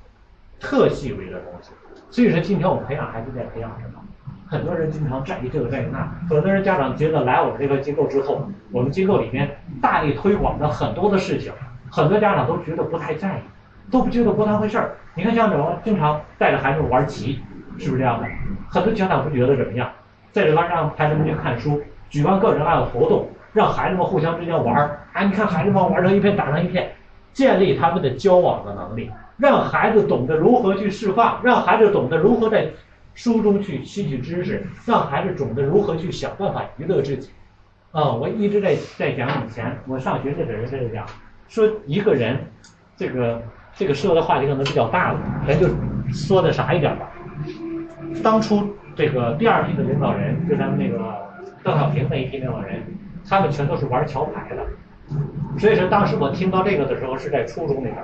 [0.60, 1.70] 特细微的东西。
[2.10, 4.00] 所以说，今天我们培养孩子在培养什么？
[4.46, 11.52] 很多人经常在意这个在意那，很多人家长觉得来我们这个机构之后，我们机构里面大力推广的很多的事情，
[11.90, 13.40] 很多家长都觉得不太在意，
[13.90, 14.92] 都不觉得不当回事儿。
[15.14, 17.40] 你看像什么经常带着孩子玩棋，
[17.78, 18.28] 是不是这样的？
[18.68, 19.90] 很多家长不觉得怎么样，
[20.30, 25.00] 在这边让孩子们去看书，举办各种各样的活动，让孩子们互相之间玩儿。
[25.14, 26.92] 哎，你看孩子们玩成一片打成一片，
[27.34, 29.10] 建立他们的交往的能力。
[29.36, 32.68] 让孩子懂得如何去释放，让孩子懂得如何在
[33.14, 37.30] 书中去吸取知识，让孩子懂得如何去想办法娱乐自己。
[37.90, 41.04] 啊，我一直在在讲以前我上学这阵在讲，
[41.48, 42.38] 说一个人，
[42.96, 43.42] 这个
[43.74, 45.68] 这个说的话题可能比较大了，咱就
[46.12, 47.10] 说的啥一点吧。
[48.22, 51.12] 当初这个第二批的领导人，就咱们那个
[51.64, 52.80] 邓小平那一批领导人，
[53.28, 54.64] 他们全都是玩桥牌的，
[55.58, 57.96] 所以说当时我听到这个的时候是在初中那边。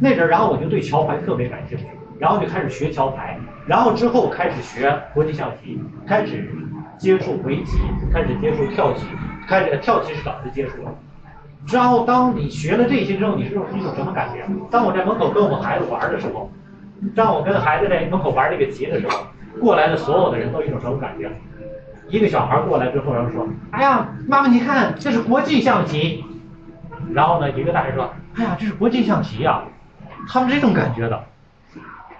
[0.00, 1.84] 那阵儿，然后我就对桥牌特别感兴趣，
[2.18, 6.50] 然后就开始学桥牌，然后之后开始学国际象棋，开始
[6.98, 7.78] 接触围棋，
[8.12, 9.06] 开始接触跳棋，
[9.46, 10.92] 开始跳棋是早就接触了。
[11.72, 13.64] 然后当你学了这些之后，你是一种
[13.94, 14.44] 什么感觉？
[14.68, 16.50] 当我在门口跟我们孩子玩的时候，
[17.14, 19.26] 当我跟孩子在门口玩这个棋的时候，
[19.60, 21.30] 过来的所有的人都一种什么感觉？
[22.08, 26.24] 一个小孩过来之后，然后说：“哎呀，妈妈你看，这是国际象棋。”
[27.12, 29.62] 然后呢，一个大人说：“哎呀，这是国际象棋呀。”
[30.26, 31.22] 他们这种感觉的，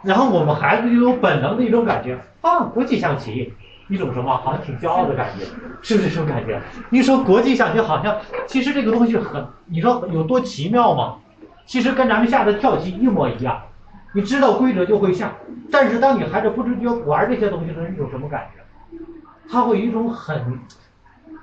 [0.03, 3.55] 然后我们孩子就有本能的一种感觉啊，国际象棋，
[3.89, 5.47] 一种什么，好像挺骄傲的感觉，
[5.81, 6.61] 是不是这种感觉？
[6.91, 8.15] 你说国际象棋好像，
[8.47, 11.17] 其实这个东西很，你说有多奇妙吗？
[11.65, 13.59] 其实跟咱们下的跳棋一模一样，
[14.13, 15.33] 你知道规则就会下，
[15.71, 18.63] 但是当你孩子不知觉玩这些东西的时候，你有什么感觉？
[19.51, 20.59] 他会有一种很，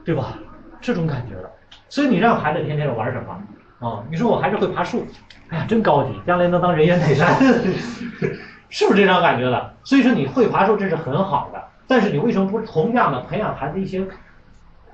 [0.05, 0.37] 对吧？
[0.79, 1.51] 这种感觉的，
[1.91, 4.01] 所以你让孩子天天玩什么啊？
[4.09, 5.05] 你说我孩子会爬树。
[5.49, 7.35] 哎呀，真高级，将来能当人猿泰山，
[8.69, 9.73] 是不是这种感觉的？
[9.83, 14.07] 所以说你会爬树这是很好的，但是你为什么不同样的培养孩子一些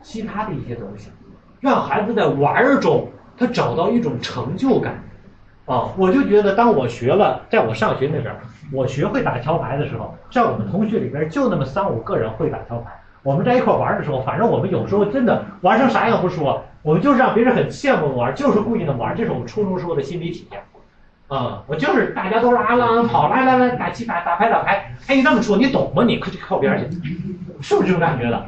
[0.01, 1.11] 其他的一些东西，
[1.59, 3.07] 让孩子在玩中
[3.37, 5.03] 他找到一种成就感
[5.67, 5.93] 啊？
[5.97, 8.35] 我就觉得，当我学了，在我上学那边，
[8.73, 12.91] 我学会打桥牌的时候，在我们同学里边就那么三五个人会打桥牌。
[13.21, 16.63] 我们在一块玩的时候，反正我们有时候真的玩成啥样不说。
[16.87, 20.61] 我们就是让别人很羡慕玩，就是故意的玩，这是我们初中时候的心理体验。
[21.27, 24.95] 啊，我就是大家都是啊啦跑，来来来打棋打打牌打牌。
[25.07, 26.05] 哎，你这么说你懂吗？
[26.05, 26.97] 你快去靠边去，
[27.59, 28.45] 是不是这种感觉的？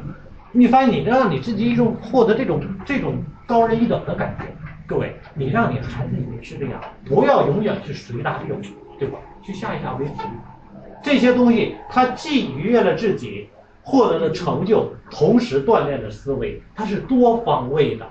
[0.52, 4.46] 你发现你让你自己一种获得这种这种高人一等的感觉。
[4.86, 8.56] 各位，你让你的孩子也是这样，不要永远去随大流，
[8.98, 9.18] 对吧？
[9.42, 10.14] 去下一下围棋，
[11.02, 13.50] 这些东西它既愉悦了自己，
[13.82, 18.06] 获得了成就，同时锻炼了思维，它是多方位的。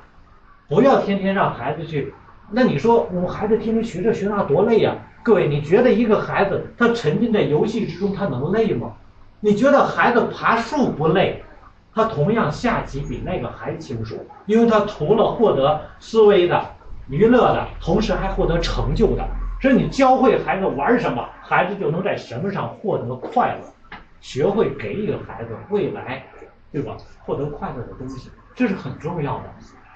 [0.69, 2.13] 不要天天让孩子去，
[2.51, 4.95] 那你说我们孩子天天学这学那多累呀？
[5.23, 8.93] 各位，你觉得一个孩子他沉浸在游戏之中，他能累吗？
[9.39, 11.43] 你觉得孩子爬树不累？
[11.91, 16.63] 他同样下棋比那个还轻松，因为他除了获得思维的、
[17.07, 19.27] 娱乐的，同时还获得成就的。
[19.59, 26.23] 所以你教会孩子玩什么，孩子就能在什么上获得快乐，学会给予孩子未来，
[26.71, 26.95] 对吧？
[27.25, 29.45] 获得快乐的东西，这是很重要的。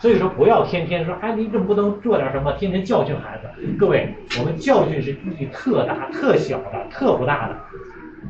[0.04, 2.52] 所以说，不要天天说，哎，你怎么不能做点什么？
[2.58, 3.48] 天天教训孩子。
[3.80, 7.56] 各位，我们教训是意义特大、特小的、特不大的。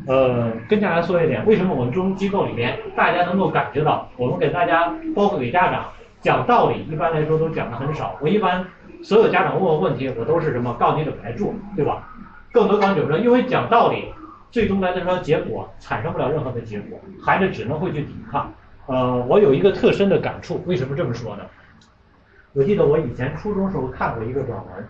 [0.06, 5.90] 呃，跟大家说一点，为什么我们中机构里面大家能够感觉到，我们给大家，包括给家长
[6.22, 8.20] 讲道理，一般来说都讲的很少。
[8.22, 8.64] 我一般
[9.02, 12.08] 所有家长问我问题，我都是什么，告诉你怎么来做，对吧？
[12.52, 14.14] 更多告诉你怎么因为讲道理，
[14.52, 18.54] 最终来说结果产生不了任何的结果，孩子只能会去抵抗。
[18.86, 21.44] 呃，我有一个特深的感触，为什么这么说呢？
[22.56, 24.88] 我记得我以前初中时候看过一个短文，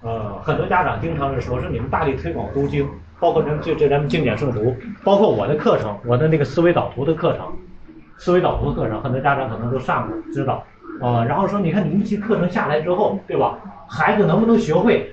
[0.00, 2.88] 呃，很多家长经常是说，是你们大力推广读经，
[3.20, 4.74] 包括咱这这咱们经典诵读，
[5.04, 7.52] 包括我的课程，我的那个思维导图的课程，
[8.16, 10.64] 思维导图的课程，很多家长可能都上过，知道，
[11.02, 13.58] 呃，然后说，你看你一期课程下来之后，对吧？
[13.86, 15.06] 孩子能不能学会？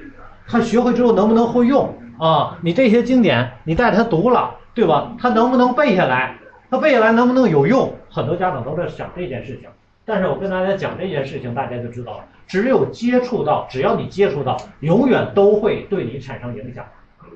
[0.47, 1.93] 他学会之后能不能会用？
[2.17, 5.11] 啊，你这些经典你带他读了，对吧？
[5.19, 6.37] 他能不能背下来？
[6.69, 7.93] 他背下来能不能有用？
[8.09, 9.67] 很多家长都在想这件事情。
[10.05, 12.25] 但是我跟大家讲这件事情，大家就知道了。
[12.47, 16.85] 只有接触到，只要你接触到，永远都会对你产生影响。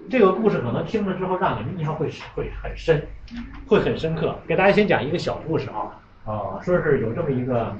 [0.10, 3.02] 这个故事可能听了之后，让你们印象会会很深，
[3.68, 4.36] 会很深刻。
[4.48, 7.74] 给大家先讲一个小故事啊，啊，说是有这么一个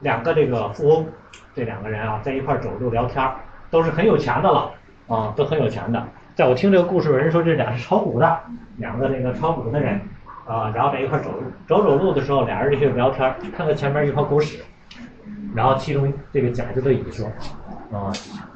[0.00, 1.06] 两个这个富翁，
[1.54, 3.26] 这两个人啊在一块走路聊天，
[3.70, 4.70] 都是很有钱的了
[5.08, 6.06] 啊，都很有钱的。
[6.34, 8.40] 在我听这个故事，有人说这俩是炒股的，
[8.76, 10.00] 两个那个炒股的人
[10.48, 11.30] 啊，然后在一块走，
[11.66, 14.64] 走走路的时候，俩人就去聊天，看到前面一坨狗屎，
[15.54, 17.26] 然后其中这个甲就对乙说，
[17.92, 18.10] 啊，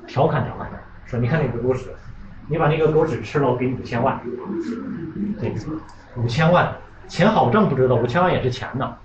[0.07, 0.68] 调侃调侃，
[1.05, 1.90] 说你看那个狗屎，
[2.49, 4.18] 你把那个狗屎吃了，我给你五千万。
[5.38, 5.55] 对
[6.16, 6.74] 五千万，
[7.09, 8.97] 钱好挣不知道，五千万也是钱呢，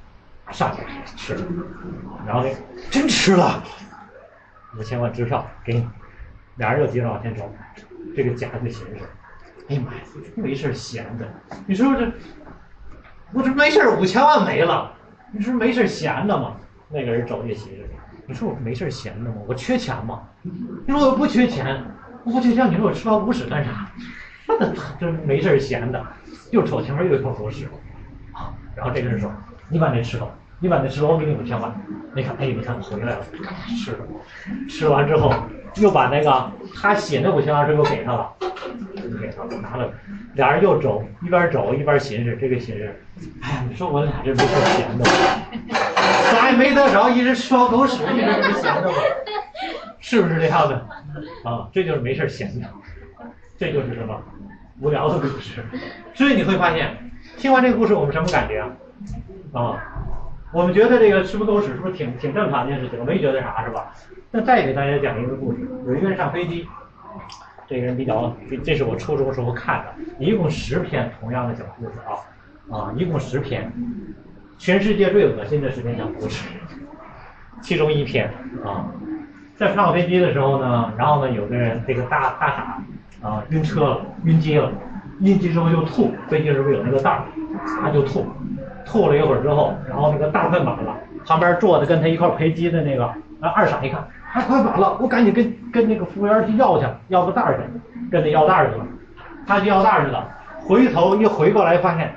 [0.51, 0.81] 上去
[1.17, 1.45] 吃了，
[2.25, 2.55] 然后那
[2.89, 3.61] 真吃了，
[4.79, 5.87] 五千万支票给你，
[6.55, 7.53] 俩人又接着往前走。
[8.15, 9.05] 这个甲就寻思，
[9.67, 9.99] 哎呀妈呀，
[10.35, 11.27] 没事闲的，
[11.65, 12.09] 你说这，
[13.33, 14.91] 我这没事五千万没了，
[15.31, 16.55] 你说没事闲的吗？
[16.89, 17.83] 那个人走也寻思，
[18.25, 19.35] 你说我没事闲的吗？
[19.47, 20.21] 我缺钱吗？
[20.41, 21.83] 你说我不缺钱，
[22.23, 23.91] 我不缺钱，你说我吃包狗屎干啥？
[24.47, 26.01] 那他这没事闲的，
[26.51, 27.67] 又瞅前面又一坨狗屎，
[28.31, 29.29] 啊，然后这个人说，
[29.67, 31.73] 你把那吃了，你把那吃了，我给你五千万。
[32.15, 33.25] 你看，哎，你看回来了，
[33.77, 33.97] 吃了，
[34.69, 35.33] 吃完之后。
[35.79, 38.33] 又把那个他写那五千万又给他了，
[39.21, 39.91] 给他拿了，
[40.35, 42.89] 俩人又走，一边走一边寻思，这个寻思，
[43.41, 45.05] 哎呀，你说我俩这没事闲的，
[46.31, 48.97] 啥也没得着，一直吃包狗屎，一直是闲的吗？
[49.99, 50.75] 是不是这样的？
[51.43, 52.67] 啊，这就是没事闲的，
[53.57, 54.19] 这就是什么
[54.79, 55.63] 无聊的故事。
[56.13, 56.95] 所以你会发现，
[57.37, 58.69] 听完这个故事，我们什么感觉啊？
[59.53, 59.77] 啊，
[60.53, 63.03] 我们觉得这个吃不狗屎是不是挺挺正常的一件事情？
[63.05, 63.93] 没觉得啥是吧？
[64.31, 66.67] 那再给大家讲一个故事，有一个人上飞机，
[67.67, 68.33] 这个人比较，
[68.63, 73.71] 这是我初中时候看的，一共十篇同样的小故事啊，啊，一共十篇，
[74.57, 76.47] 全世界最恶心的十篇小故事，
[77.61, 78.31] 其中一篇
[78.63, 78.89] 啊，
[79.55, 82.47] 在上飞机的时候呢，然后呢，有个人这个大大
[83.21, 84.71] 傻啊晕车了，晕机了，
[85.19, 87.25] 晕机之后就吐，飞机上不是有那个袋儿，
[87.81, 88.25] 他就吐，
[88.87, 94.03] 吐了一会儿之后，然后那个袋快满了，旁边坐的跟他一块陪机的那个啊二傻一看。
[94.29, 97.63] 还快满了，我赶紧跟跟那个服务员去要去，要个袋儿去，
[98.11, 98.85] 跟那要袋儿去了。
[99.47, 100.27] 他去要袋儿去了，
[100.59, 102.13] 回头一回过来，发现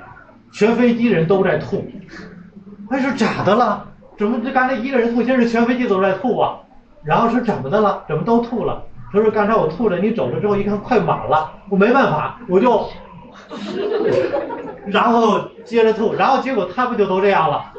[0.51, 1.83] 全飞机人都在吐。
[2.89, 3.85] 他说咋的了？
[4.17, 6.57] 怎么这刚才一个人吐，现在全飞机都在吐啊？
[7.03, 8.03] 然后是怎么的了？
[8.07, 8.83] 怎么都吐了？
[9.11, 12.89] 他说刚才我吐了，你走了之后一看快满了，我没办法，我就，
[14.87, 17.73] 然后接着吐，然后结果他不就都这样了？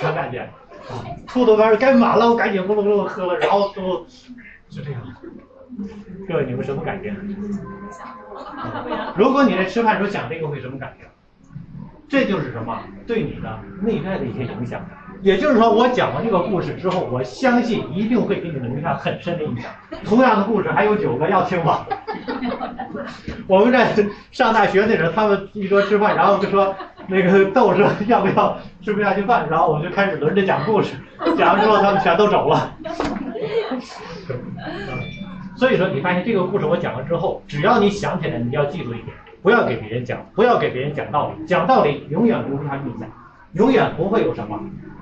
[0.00, 0.48] 啥感觉？
[1.26, 4.06] 吐的该该满了，我赶紧咕噜咕噜喝了，然后都
[4.68, 5.00] 就这样。
[6.28, 7.14] 各位，你们什么感觉？
[9.16, 11.06] 如果你在吃饭时候讲这个，会什么感觉？
[12.08, 12.78] 这就是什么？
[13.06, 14.80] 对你的内在的一些影响。
[15.24, 19.70] 也就是说，我讲完这个故事之后，我相信一定会给你们留下很深的印象。
[20.04, 21.86] 同样的故事还有九个，要听吗？
[23.48, 23.88] 我们在
[24.30, 30.94] 上大学那时候，他们一桌吃饭，然后就说那个豆说要不要吃不下去饭，然后我就开始轮着讲故事，
[31.38, 32.74] 讲完之后他们全都走了。
[35.56, 43.08] 所以说，你发现这个故事我讲完之后，只要你想起来，你要记住一点，不要给别人讲，不要给别人讲道理，讲道理永远留不下印象，
[43.54, 44.60] 永远不会有什么。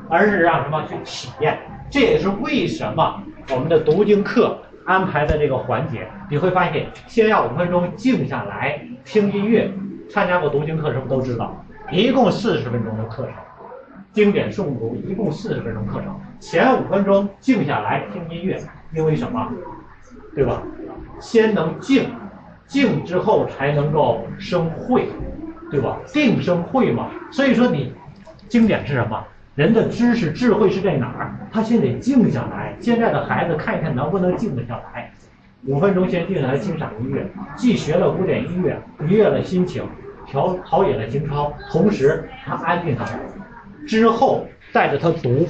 [0.08, 1.58] 而是让什么去体验？
[1.90, 9.70] 这也是为什么我们的读经课安排的这个环节，你会发现，先要五分钟静下来听音乐。
[10.10, 11.64] 参加过读经课是不是都知道？
[11.90, 13.32] 一共四十分钟的课程，
[14.12, 16.18] 经典诵读一共四十分钟课程。
[16.40, 18.60] 前五分钟静下来听音乐，
[18.94, 19.50] 因为什么？
[20.34, 20.62] 对吧？
[21.20, 22.10] 先能静，
[22.66, 25.08] 静之后才能够生慧，
[25.70, 25.98] 对吧？
[26.12, 27.10] 定生慧嘛。
[27.30, 27.94] 所以说你
[28.48, 29.22] 经典是什么？
[29.54, 31.34] 人的知识智慧是在哪儿？
[31.52, 32.74] 他先得静下来。
[32.80, 35.12] 现在的孩子看一看能不能静得下来。
[35.66, 39.86] 五分钟先静下来欣赏音乐，既学了古典音乐，愉悦了心情，
[40.26, 43.20] 调陶冶了情操，同时他安静下来，
[43.86, 45.46] 之后带着他读。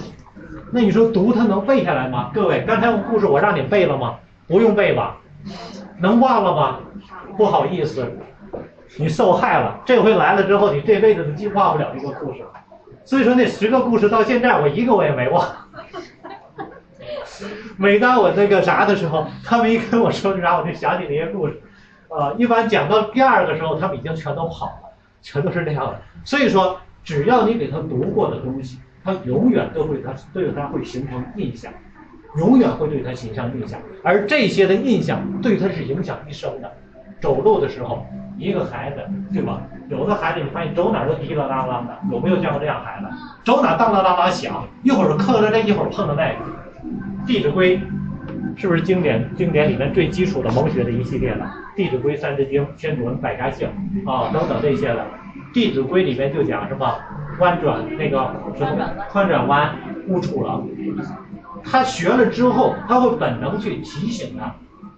[0.73, 2.31] 那你说读他能背下来吗？
[2.35, 4.17] 各位，刚才我故事我让你背了吗？
[4.49, 5.17] 不用背吧？
[6.01, 6.81] 能忘了吗？
[7.37, 8.05] 不好意思，
[8.99, 9.81] 你受害了。
[9.87, 12.41] 这回来了之后，你这辈子都记忘不了这个故事。
[13.05, 15.47] 所以说那十个故事到现在我一个我也没忘。
[17.77, 21.61] 每当我那个啥的时候，他们一跟我说啥，我就想起那些故事。
[22.09, 26.01] 啊，一般讲到第二个时候，他们已经全都跑了，全都是那样的。
[26.25, 31.73] 所以说，只要你给他读过的东西，他永远都会他对他会形成印象，
[32.37, 33.81] 永远会对他形成印象。
[34.05, 36.71] 而这些的印象对他是影响一生的。
[37.21, 39.01] 走路的时候，一个孩子，
[39.33, 39.63] 对吧？
[39.93, 43.07] 有的孩子你发现走哪都滴了当啷的，有没有见过这样孩子？
[43.45, 46.51] 走哪当当当当响，一会儿磕着这，一会儿碰着那个。
[47.27, 47.79] 《弟子规》
[48.57, 51.45] 是不是经典经典里面最基础的蒙学的一系列的？
[51.77, 53.69] 《弟子规》《三字经》《宣祖文》《百家姓》
[54.11, 55.01] 啊等等这些的，
[55.53, 56.99] 《弟子规》里面就讲什么
[57.39, 58.77] 弯转那个什么
[59.11, 59.75] 宽转弯
[60.09, 60.61] 误触了。
[61.63, 64.55] 他学了之后，他会本能去提醒他。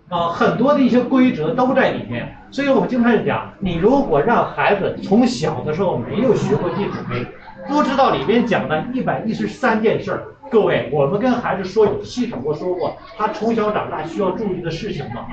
[0.09, 7.25] 啊，很多的一些规则都在里面，所以我们经常讲，你如果让孩子从小的时候没有学过《弟子规》，
[7.67, 15.27] 不知道里面讲的一百一十三件事儿，各位，我们跟孩子说有系统，过说过，他从小长大需要注意的事情吗？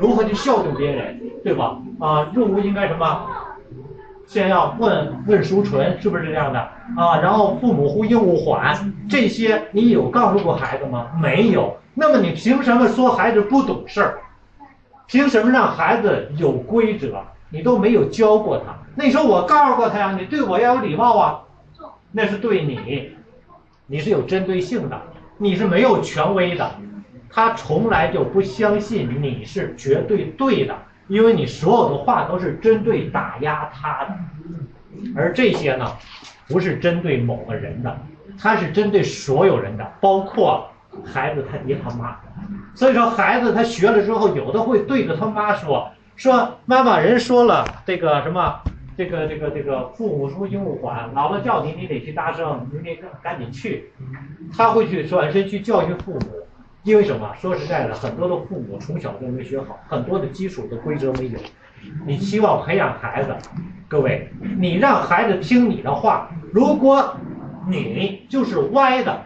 [0.00, 1.78] 如何去孝敬别人，对吧？
[2.00, 3.26] 啊，入屋应该什么？
[4.26, 6.58] 先要问问书纯，是不是这样的
[6.96, 7.20] 啊？
[7.20, 11.06] 然后父母呼应勿缓，这些你有告诉过孩子吗？
[11.20, 11.76] 没有。
[11.94, 14.18] 那么你凭什么说孩子不懂事儿？
[15.06, 17.22] 凭什么让孩子有规则？
[17.48, 18.74] 你都没有教过他。
[18.96, 21.40] 那你说我告诉过他呀，你对我要有礼貌啊。
[22.10, 23.12] 那是对你，
[23.86, 25.00] 你是有针对性的，
[25.38, 26.68] 你是没有权威的。
[27.30, 30.74] 他从来就不相信你是绝对对的，
[31.08, 34.14] 因为你所有的话都是针对打压他的。
[35.14, 35.92] 而这些呢，
[36.48, 37.96] 不是针对某个人的，
[38.38, 40.68] 他是针对所有人的，包括。
[41.04, 42.16] 孩子他爹他妈，
[42.74, 48.58] 所以说孩子他学了之后，有的会对着他妈说说妈妈人说了这个什么
[48.96, 53.92] 这个这个这个父母说应勿缓，姥姥叫你你得去大声，你得赶紧去。
[54.56, 56.20] 他会去转身去教训父母，
[56.86, 57.34] 因为什么？
[57.40, 61.38] 说实在的，很多的父母从小就没学好，很多的基础的规则没有。
[62.06, 63.34] 你期望培养孩子，
[63.88, 64.30] 各位，
[64.60, 67.16] 你让孩子听你的话，如果
[67.66, 69.20] 你就是歪的。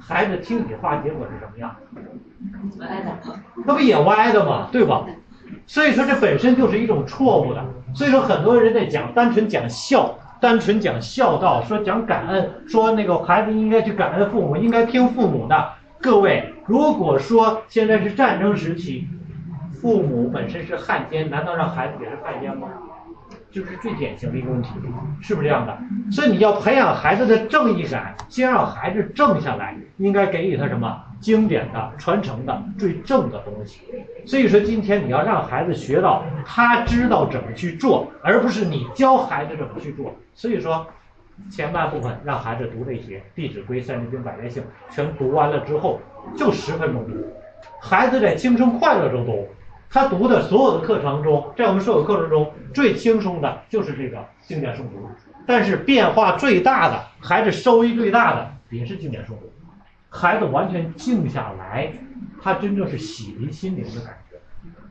[0.00, 1.76] 孩子听你话，结果是什么样？
[2.80, 4.68] 歪的，那不也歪的吗？
[4.72, 5.04] 对吧？
[5.66, 7.62] 所以说这本身就是一种错误的。
[7.94, 15.72] 所以说很多人在讲，单纯讲孝，单纯讲孝道，说讲感恩，说那个孩子应该去感恩父母，应该听父母的。
[16.00, 19.08] 各位，如果说现在是战争时期，
[19.80, 22.68] 父母本身是汉奸，难道让孩子也是汉奸吗？
[23.50, 24.68] 就是最典型的一个问题，
[25.20, 25.78] 是不是这样的？
[26.10, 33.80] 所以你要培养孩子的正义感，先让孩子正下来，应该给予他什么经典的、传承的、最正的东西。
[34.26, 40.14] 所以说，今天你要让孩子学到，他知道怎么去做，而不是你教孩子怎么去做。
[40.34, 40.86] 所以说，
[41.50, 44.62] 前半部分让孩子读这些《弟子规》《三字经》《百家姓》，
[44.94, 46.00] 全读完了之后，
[46.36, 47.14] 就十分钟读。
[47.80, 49.48] 孩子在青春快乐中读。
[49.88, 55.08] 他读的所有的课程中，在我们所有课程中最轻松的就是这个经典诵读，
[55.46, 59.52] 但是变化最大的，孩子收益最大的也是经典诵读。
[60.10, 61.92] 孩子完全静下来，
[62.42, 64.36] 他真正是洗涤心灵的感觉。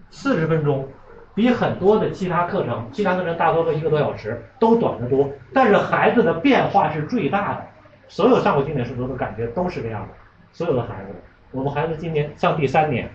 [0.10, 0.88] 四十分钟
[1.36, 5.30] 比很多的其他课程，其他课程大多都一个多小时，都短得多。
[5.54, 7.62] 但是孩子的变化是最大的。
[8.08, 10.08] 所有上过经典诵读的感觉都是这样的。
[10.54, 11.16] 所有的孩子，
[11.52, 13.10] 我们孩子今年上第三年。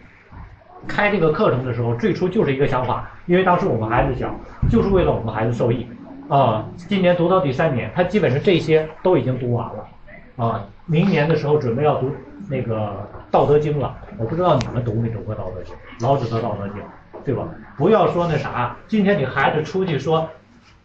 [0.89, 4.35] 开这个课程的时候，最初就是一个想法，因为当时我们孩子小，
[4.71, 5.87] 就是为了我们孩子受益
[6.27, 6.65] 啊。
[6.89, 9.87] 今年读到第三年，他基本上这些都已经读完了
[10.37, 10.67] 啊。
[10.87, 12.11] 明年的时候准备要读
[12.49, 12.77] 那个
[13.31, 16.79] 《道德经》了，我不知道你们读没读过《道德经》，老子的《道德经》，
[17.25, 17.49] 对吧？
[17.77, 20.29] 不要说那啥，今天你孩子出去说，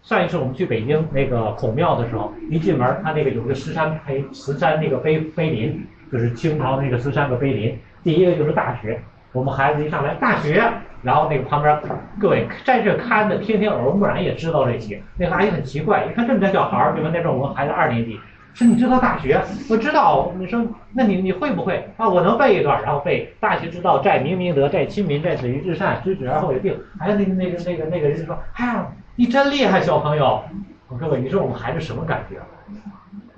[0.03, 8.99] 上一次我们去北京那个孔庙的时候，一进门他那个有个十三碑，十三那个碑碑林，就是清朝那个十三个碑林，第一个就是大学。
[9.33, 10.63] 我们孩子一上来大学，
[11.01, 11.77] 然后那个旁边
[12.21, 15.01] 各位在这看的，天天耳濡目染也知道这些。
[15.17, 17.09] 那阿姨很奇怪，一看这么点小孩儿，对吧？
[17.13, 18.17] 那时候我们孩子二年级，
[18.55, 19.39] 说你知道大学？
[19.69, 20.31] 我知道。
[20.39, 22.07] 你说那你你会不会啊？
[22.07, 26.73] 我能背一段，然后背大学之道，在明明德，在亲民，在止于至善，知止而后有定。
[26.99, 28.87] 哎，那个那个那个那个人说，哎呀，
[29.17, 30.41] 你真厉害，小朋友。
[30.87, 32.37] 我说各位，你说我们孩子什么感觉？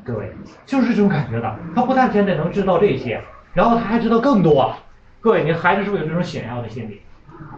[0.04, 0.32] 各位
[0.68, 1.56] 就是这种感觉的。
[1.76, 3.20] 他不但现在能知道这些，
[3.56, 4.72] 然后他还知道更多。
[5.20, 7.02] 各位，你孩子是不是有这种想要的心理？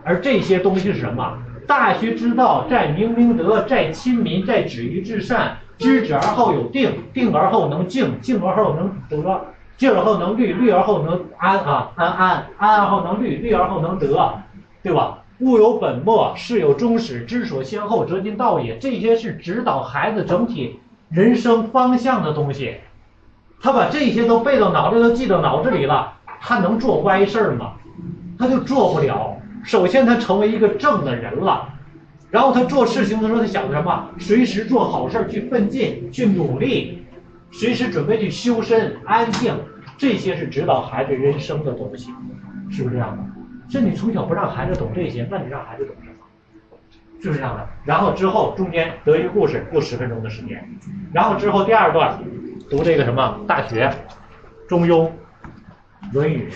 [0.05, 1.37] 而这些东西是什么？
[1.67, 5.57] 大学之道，在明明德，在亲民，在止于至善。
[5.79, 9.41] 知止而后有定，定而后能静，静而后能得，
[9.77, 14.41] 静而后能虑，虑而后能安啊，安安安而后能虑，虑而后能得，
[14.83, 15.19] 对吧？
[15.39, 18.77] 物有本末，事有终始，知所先后，则近道也。
[18.77, 22.75] 这些是指导孩子整体人生方向的东西。
[23.61, 26.13] 他把这些都背到脑子，都记到脑子里了。
[26.41, 27.71] 他能做歪事儿吗？
[28.37, 29.37] 他就做不了。
[29.63, 31.69] 首先，他成为一个正的人了，
[32.31, 34.09] 然后他做事情的时候，他想的什么？
[34.19, 37.03] 随时做好事，去奋进，去努力，
[37.51, 39.53] 随时准备去修身、安静。
[39.97, 42.09] 这些是指导孩子人生的东西，
[42.69, 43.23] 是不是这样的？
[43.69, 46.15] 这你从小不让孩子懂这些，那你让孩子懂什么？
[47.21, 47.67] 是不是这样的？
[47.83, 50.63] 然后之后中间德育故事又十分钟的时间，
[51.11, 52.17] 然后之后第二段
[52.69, 53.87] 读这个什么《大学》
[54.69, 55.05] 《中庸》
[56.13, 56.49] 《论语》，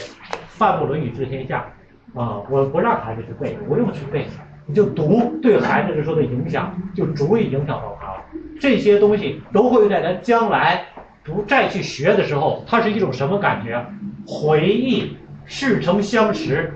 [0.47, 1.65] 范部《论语》治天下
[2.13, 2.39] 啊！
[2.49, 4.25] 我不让孩子去背，不用去背，
[4.65, 8.23] 你就读，对孩子这时候的影响就足以影响到他了。
[8.59, 10.85] 这些东西都会在咱将来
[11.23, 13.85] 不再去学的时候，它是一种什么感觉？
[14.25, 16.73] 回忆似曾相识，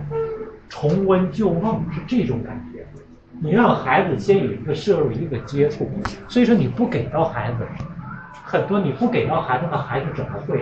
[0.68, 2.86] 重温旧梦，是这种感觉。
[3.40, 5.90] 你让孩子先有一个摄入，一个接触，
[6.28, 7.58] 所以说你不给到孩子
[8.44, 10.62] 很多，你不给到孩子，那孩子怎么会，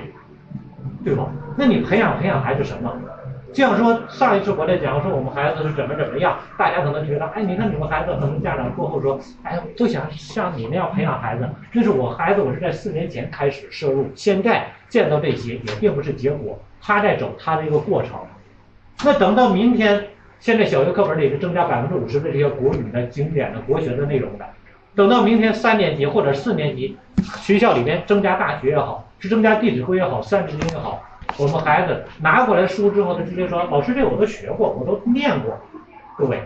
[1.04, 1.26] 对吧？
[1.58, 2.92] 那你培养培养孩子什么？
[3.56, 11.50] 这样说，上一次我在讲说我们孩子是怎么怎么样，大家可能觉得，哎，你看你们孩子，可能家长过后说，哎，都想像你那样培养孩子。
[11.72, 18.12] 那是我孩子，我是在四年前开始摄入，现在见到这些也并不是结果，他在走他的一个过程。
[19.06, 20.08] 那等到明天。
[20.38, 24.46] 现在小学课本里是增加百分之五十的这些国语的经典的国学的内容的，
[24.94, 26.98] 等到明天三年级或者四年级，
[27.38, 31.02] 学校里面增加大学也好，是增加《弟子规》也好，《三字经》也好，
[31.38, 35.58] 我们孩子拿过来书之后，他直接说：“老师，这我都学过，我都念过。”
[36.18, 36.42] 各位，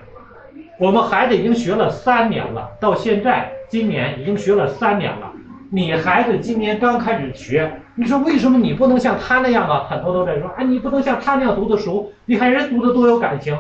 [0.79, 5.31] 我们孩子已经学了三年了，到现在今年已经学了三年了。
[5.71, 9.85] 你孩子今年刚开始学，你说为什么你不能像他那样啊？
[9.89, 13.55] 很多都在说：“哎，你不能像他那样读的熟，你看人读的多有感情。”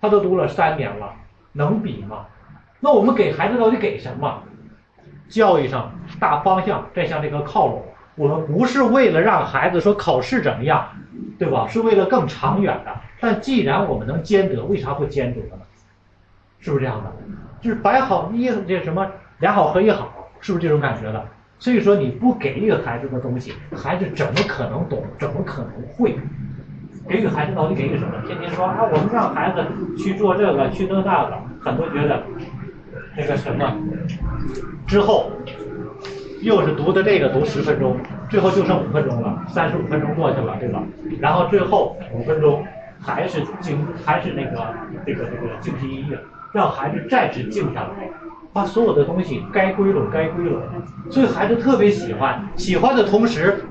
[0.00, 1.12] 他都读了三年了，
[1.52, 2.26] 能比吗？
[2.80, 4.42] 那我们给孩子到底给什么？
[5.28, 5.90] 教育上
[6.20, 7.82] 大方向再向这个靠拢。
[8.16, 10.88] 我们不是为了让孩子说考试怎么样，
[11.38, 11.66] 对吧？
[11.68, 12.94] 是为了更长远的。
[13.20, 15.62] 但既然我们能兼得，为啥不兼得呢？
[16.60, 17.12] 是不是这样的？
[17.60, 19.06] 就是摆好一这什么
[19.38, 21.24] 两好合一好，是不是这种感觉的？
[21.58, 25.02] 所以说你不给予孩子的东西，孩子怎么可能懂？
[25.18, 26.16] 怎么可能会？
[27.08, 28.12] 给予孩子到底给予什么？
[28.26, 29.62] 天天说啊，我们让孩子
[29.96, 32.22] 去做这个，去做那个，很多觉得
[33.16, 33.76] 那个什么，
[34.86, 35.30] 之后
[36.44, 37.96] 又是读的这个读十分钟，
[38.28, 40.82] 最后就剩五分钟了，三十五分钟过去了，对吧？
[41.18, 42.62] 然后最后五分钟
[43.00, 44.62] 还是静，还是那个
[45.06, 46.18] 这个这个静息一夜，
[46.52, 48.10] 让孩子再次静下来，
[48.52, 50.60] 把所有的东西该归拢该归拢，
[51.10, 53.64] 所以孩子特别喜欢，喜欢的同时。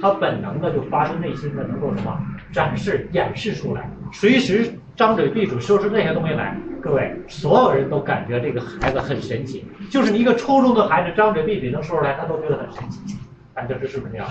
[0.00, 2.16] 他本能的就发自内心的能够什么
[2.52, 9.66] 展示演示出来，随时张嘴闭嘴说出这些东西来，各位所有人都感觉这个孩子很神奇。
[9.90, 13.16] 就是一个初中的孩子张嘴闭嘴能说出来，他都觉得很神奇。
[13.54, 14.28] 大家这是不是这样？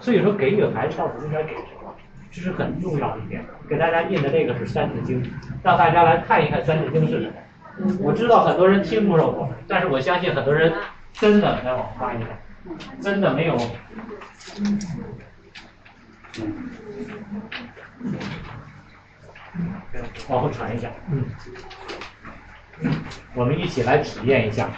[0.00, 1.94] 所以说给予孩子到底应该给什么，
[2.30, 3.44] 这是很重要的一点。
[3.68, 5.22] 给大家印的这个是《三字经》，
[5.62, 7.32] 让大家来看一看《三字经》是什么。
[8.00, 10.72] 我知道很多人听不懂我，但是我相信很多人
[11.14, 12.26] 真的来往发一下，
[13.00, 13.56] 真的没有。
[20.28, 21.24] 往后传一下，嗯，
[23.34, 24.70] 我们一起来体验一下。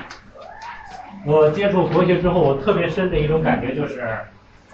[1.24, 4.02] 我接触国学之后，我特别深的一种感觉就是，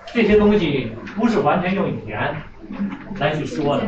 [0.07, 2.35] 这些东西不是完全用语言
[3.18, 3.85] 来去说的，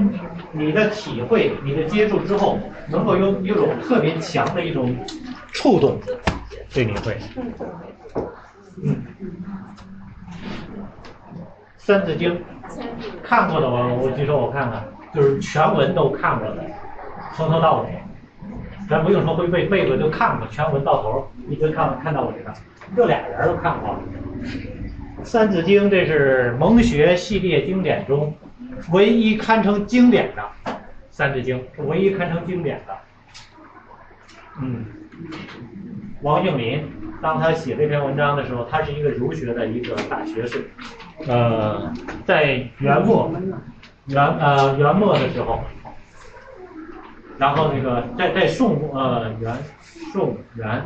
[0.52, 4.94] 你的体会、你的接触之后，能够有有种特别强的一种
[5.52, 5.98] 触动，
[6.72, 7.16] 对你会，
[8.84, 9.02] 嗯。
[11.84, 12.36] 《三字经》
[13.24, 16.62] 看过的我，我举手我看看，就是全文都看过的，
[17.34, 17.88] 从头到尾，
[18.88, 22.54] 咱不用说会背，背过就看过，全文到头一直看看到尾的，
[22.94, 23.98] 这俩人都看过。
[25.24, 28.32] 《三字经》这是蒙学系列经典中
[28.92, 30.42] 唯一堪称经典的，
[31.10, 32.94] 《三字经》是唯一堪称经典的。
[34.60, 34.84] 嗯，
[36.22, 36.88] 王应林
[37.22, 40.68] 当他写这篇文章的时候，他是一个儒学的一个大学士。
[41.28, 41.92] 呃，
[42.26, 43.30] 在元末，
[44.06, 45.60] 元呃元末的时候，
[47.38, 49.56] 然后那个在在宋呃元
[50.12, 50.84] 宋元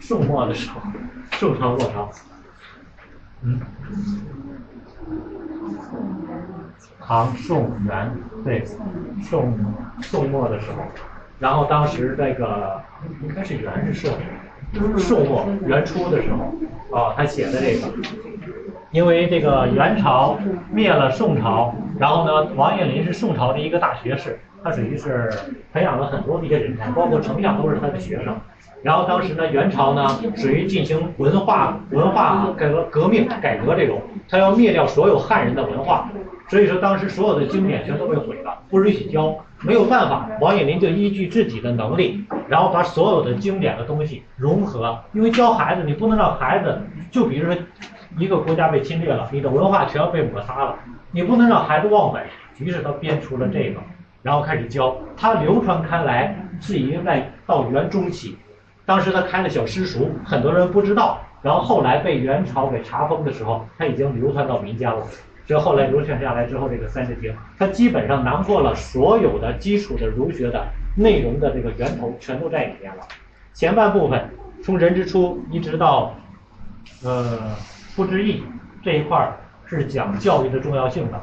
[0.00, 0.80] 宋末的时候，
[1.32, 2.10] 宋朝末朝，
[3.42, 3.60] 嗯，
[7.00, 8.12] 唐宋元
[8.44, 8.64] 对
[9.22, 9.56] 宋
[10.02, 10.78] 宋末的时候，
[11.38, 12.82] 然后当时这个
[13.22, 14.18] 应该是元是宋，
[14.98, 17.92] 宋末元初的时候，啊，他写的这个。
[18.92, 20.38] 因为这个元朝
[20.72, 25.28] 灭了宋朝，然后呢，王彦霖是宋朝的一个大学士，他属于是
[25.72, 28.34] 培养了很多的一些人才，包括丞相都是他的学生。
[28.82, 30.06] 然后当时呢，元朝呢
[30.36, 34.00] 属于进行文化文化改革革命改革这种，
[34.30, 36.08] 他要灭掉所有汉人的文化，
[36.48, 39.36] 所以说当时所有的经典全都被毁了，不允许教。
[39.60, 44.98] 没有办法，王应麟就依据自己的能力，然后把所有的经典的东西融合。
[45.12, 46.80] 因为教孩子，你不能让孩子
[47.10, 47.60] 就比如说。
[48.18, 50.76] 一个国家被侵略了，你的文化全要被抹杀了，
[51.10, 52.24] 你不能让孩子忘本。
[52.58, 53.80] 于是他编出了这个，
[54.22, 54.96] 然后开始教。
[55.18, 58.38] 他流传开来，是已经在到元中期，
[58.86, 61.18] 当时他开了小私塾，很多人不知道。
[61.42, 65.02] 然后后来被元朝给查封的时候，他已经流传到民间了。
[65.46, 70.66] 这后来流传下来之后，这个《三字经》它基本上囊括了所有的基础的儒学的
[70.96, 73.02] 内容的这个源头，全都在里面了。
[73.54, 74.28] 前半部分
[74.60, 76.16] 从人之初一直到
[77.04, 77.54] 呃
[77.94, 78.42] 不知义
[78.82, 79.36] 这一块儿
[79.66, 81.22] 是讲教育的重要性的，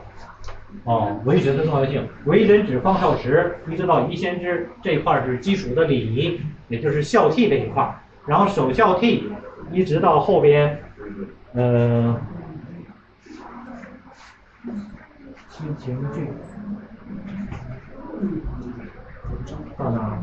[0.85, 9.23] 哦，为学的重要性，为人子方少时一直到宜先知这一块儿是基础的礼仪，也就是孝悌这一块儿，然后守孝悌
[9.71, 10.79] 一直到后边，
[11.53, 12.15] 呃。
[15.55, 16.27] 七情具，
[19.77, 20.17] 到哪？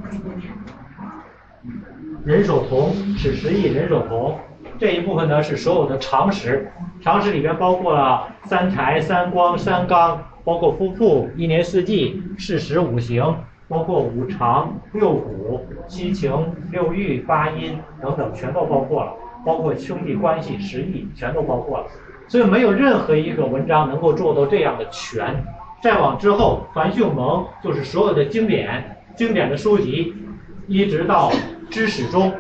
[2.25, 4.37] 人手同，是十亿人手同。
[4.77, 6.69] 这一部分呢是所有的常识，
[7.01, 13.37] 常识里边包括了三才、三光、三纲，包括夫妇、一年四季、四时五行，
[13.69, 16.33] 包括五常、六谷、七情、
[16.73, 19.13] 六欲、八音等等，全都包括了。
[19.47, 21.87] 包括兄弟关系、十亿，全都包括了。
[22.31, 25.45] 所以没有任何一个文章能够做到这样的全。
[25.83, 30.15] 再往之后，樊秀蒙就是所有的经典、经典的书籍，
[30.69, 31.33] 一直到
[31.71, 32.33] 知史中，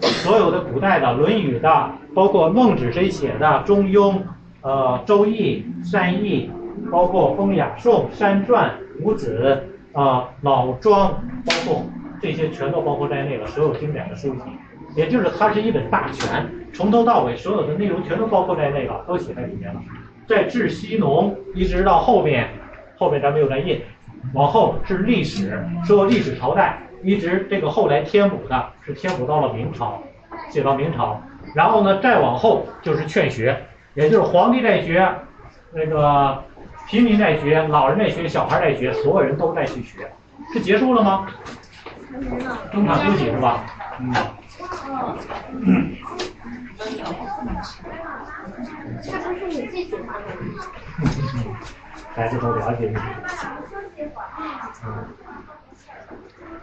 [0.00, 4.14] 所有的古代的《论语》的，包括孟子谁写的《中庸》、
[4.62, 6.50] 呃《周易》、三易，
[6.90, 8.72] 包括《风雅颂》、《山传》、
[9.04, 9.62] 五子、
[9.92, 11.12] 啊老庄，
[11.46, 11.86] 包括
[12.20, 13.46] 这些全都包括在内了。
[13.46, 14.40] 所有经典的书籍，
[14.94, 16.48] 也就是它是一本大全。
[16.72, 19.80] 从头到尾，所有的内容全都包括在内了，都写在里面了。
[20.28, 22.48] 在治西农，一直到后面，
[22.96, 23.80] 后面咱没有在印，
[24.32, 30.00] 往后是历史，所有历史朝代，一直这个后来填补的，是填补到了明朝，
[30.48, 31.20] 写到明朝。
[31.56, 33.60] 然后呢，再往后就是劝学，
[33.94, 35.12] 也就是皇帝在学，
[35.72, 36.40] 那个
[36.88, 40.08] 平民在学，老人在学，小孩在学，所有人都在去学。
[40.52, 41.26] 是结束了吗？
[42.70, 43.64] 中场休息是吧？
[43.98, 44.14] 嗯。
[52.14, 52.96] 孩子都了解你。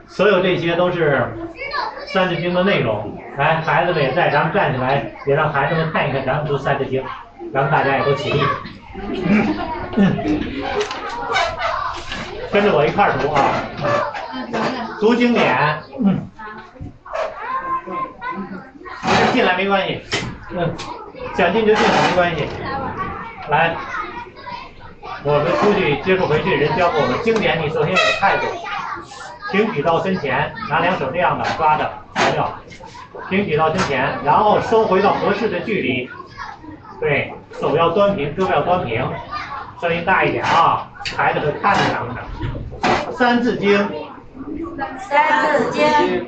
[0.08, 1.32] 所有这些都是
[2.14, 3.18] 《三字经》的内容。
[3.38, 7.04] 来，孩子们也在，咱们站起来，也让孩子们看一看咱们读《三字经》，
[7.54, 8.42] 咱们大家也都起立，
[12.52, 13.40] 跟着我一块儿读啊，
[15.00, 15.82] 读经典。
[19.34, 20.02] 进来没关系，
[20.56, 20.74] 嗯，
[21.36, 22.48] 想进就进来没关系。
[23.50, 23.76] 来，
[25.24, 28.46] 我们出去接触回去，人教给我们经典，你首先有态度，
[29.52, 32.60] 挺举到身前，拿两手这样的抓着材料，
[33.30, 36.10] 挺举到身前，然后收回到合适的距离。
[37.00, 39.08] 对，手要端平，胳膊要端平，
[39.80, 43.12] 声音大一点啊，孩子会看着咱们的。
[43.12, 43.78] 三字经，
[44.98, 46.28] 三字经，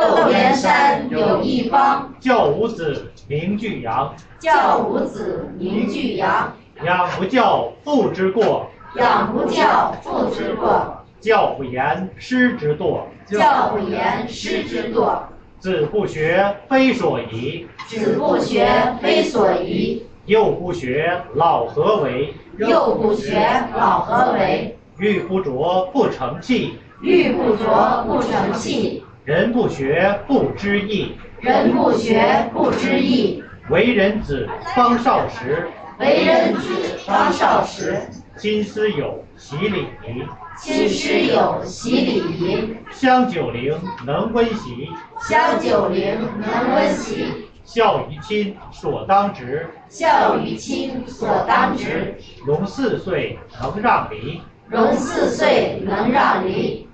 [0.00, 4.12] 窦燕山有义方，教五子名俱扬。
[4.40, 6.52] 教五子名俱扬。
[6.84, 8.66] 养不教，父之过。
[8.96, 10.96] 养不教，父之过。
[11.20, 13.02] 教不严，师之惰。
[13.26, 15.16] 教不严，师之惰。
[15.60, 17.66] 子不学，非所宜。
[17.86, 18.68] 子不学，
[19.00, 20.04] 非所宜。
[20.26, 22.34] 幼不学，老何为？
[22.58, 24.76] 幼不学，老何为？
[24.98, 26.78] 玉不琢，不成器。
[27.00, 29.03] 玉不琢，不成器。
[29.24, 33.42] 人不学不知义，人不学不知义。
[33.70, 34.46] 为人子
[34.76, 35.66] 方少时，
[35.98, 37.98] 为人子方少时。
[38.36, 40.22] 亲师友，习礼仪。
[40.58, 42.76] 亲师友，习礼仪。
[42.90, 44.90] 香九龄，能温席。
[45.18, 47.48] 香九龄，能温席。
[47.64, 49.66] 孝于亲，所当执。
[49.88, 52.14] 孝于亲，所当执。
[52.46, 54.42] 融四岁，能让梨。
[54.68, 56.86] 融四岁，能让梨。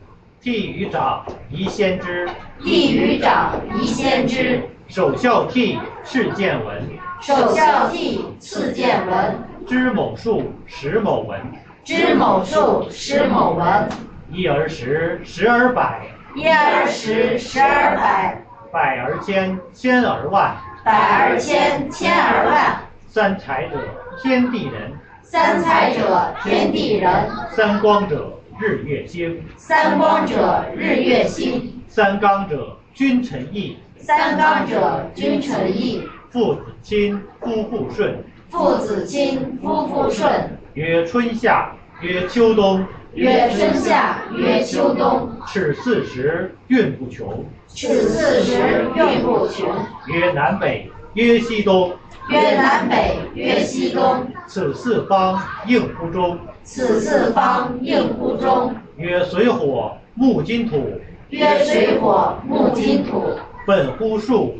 [0.43, 2.27] 悌于长，宜先知。
[2.63, 4.63] 悌于长，宜先知。
[4.89, 6.83] 首孝悌，次见闻。
[7.21, 9.39] 首孝悌，次见闻。
[9.67, 11.39] 知某数，识某文。
[11.85, 13.87] 知某数，识某文。
[14.33, 16.07] 一而十，十而百。
[16.35, 18.43] 一而十，十而百。
[18.73, 20.57] 百而千，千而万。
[20.83, 22.81] 百而千，千而万。
[23.07, 23.77] 三才者，
[24.23, 24.91] 天地人。
[25.23, 27.29] 三才者，天地人。
[27.51, 28.40] 三光者。
[28.61, 31.81] 日月星，三光者，日月星。
[31.89, 33.79] 三纲者，君臣义。
[33.97, 36.03] 三纲者，君臣义。
[36.29, 38.23] 父子亲，夫妇顺。
[38.51, 40.31] 父子亲，夫妇顺。
[40.75, 42.85] 曰春夏，曰秋冬。
[43.15, 45.31] 曰春夏，曰秋冬。
[45.47, 47.43] 此四时，运不穷。
[47.67, 48.61] 此四时，
[48.95, 49.75] 运不穷。
[50.07, 51.95] 曰南北，曰西东。
[52.31, 54.25] 曰南北，曰西东。
[54.47, 56.39] 此四方，应乎中。
[56.63, 58.73] 此四方，应乎中。
[58.97, 61.01] 曰水火木金土。
[61.31, 63.37] 曰水火木金土。
[63.67, 64.55] 本乎数。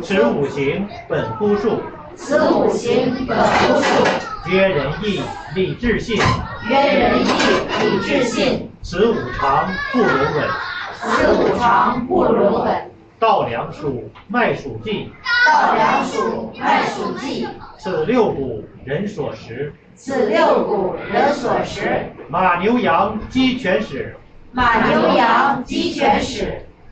[0.00, 1.80] 此五行，本乎数。
[2.14, 4.50] 此五行，本乎数。
[4.50, 5.20] 曰仁义
[5.56, 6.16] 礼智信。
[6.68, 7.24] 曰仁义
[7.82, 8.70] 礼智信。
[8.80, 10.48] 此五常不容紊。
[10.94, 12.90] 此五常不容紊。
[13.20, 15.12] 稻粱黍麦黍稷。
[15.46, 17.46] 稻粱黍麦黍稷。
[17.78, 19.74] 此六谷，人所食。
[19.94, 22.10] 此六谷，人所食。
[22.30, 24.06] 马牛羊鸡犬豕。
[24.52, 26.46] 马牛羊鸡犬豕。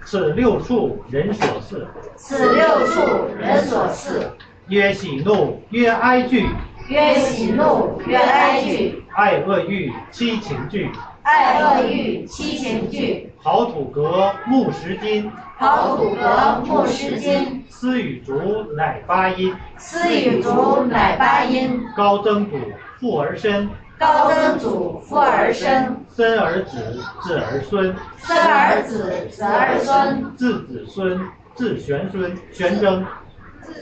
[0.05, 1.87] 此六畜，人所饲。
[2.15, 3.01] 此六畜，
[3.39, 4.27] 人所饲。
[4.69, 6.47] 曰喜怒，曰哀惧。
[6.89, 9.03] 曰喜怒，曰哀惧。
[9.15, 10.91] 爱恶欲，七情具。
[11.23, 13.33] 爱恶欲，七情具。
[13.43, 15.31] 好土革木石金。
[15.61, 17.65] 好土革木十金。
[17.69, 18.33] 丝与竹，
[18.77, 19.53] 乃八音。
[19.77, 21.85] 丝与竹，乃八音。
[21.97, 22.57] 高曾祖，
[23.01, 23.69] 父而身。
[23.99, 25.97] 高曾祖，父而身。
[26.15, 27.93] 孙而子，子而孙。
[28.19, 30.33] 孙而子，子而孙。
[30.37, 31.21] 自子孙，
[31.57, 33.05] 至玄孙，玄曾。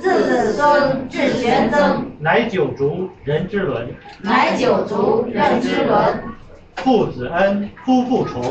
[0.01, 2.11] 自子孙，至玄曾。
[2.19, 3.95] 乃九族，人之伦。
[4.23, 6.25] 乃九族，人之伦。
[6.77, 8.43] 父子恩，夫妇从。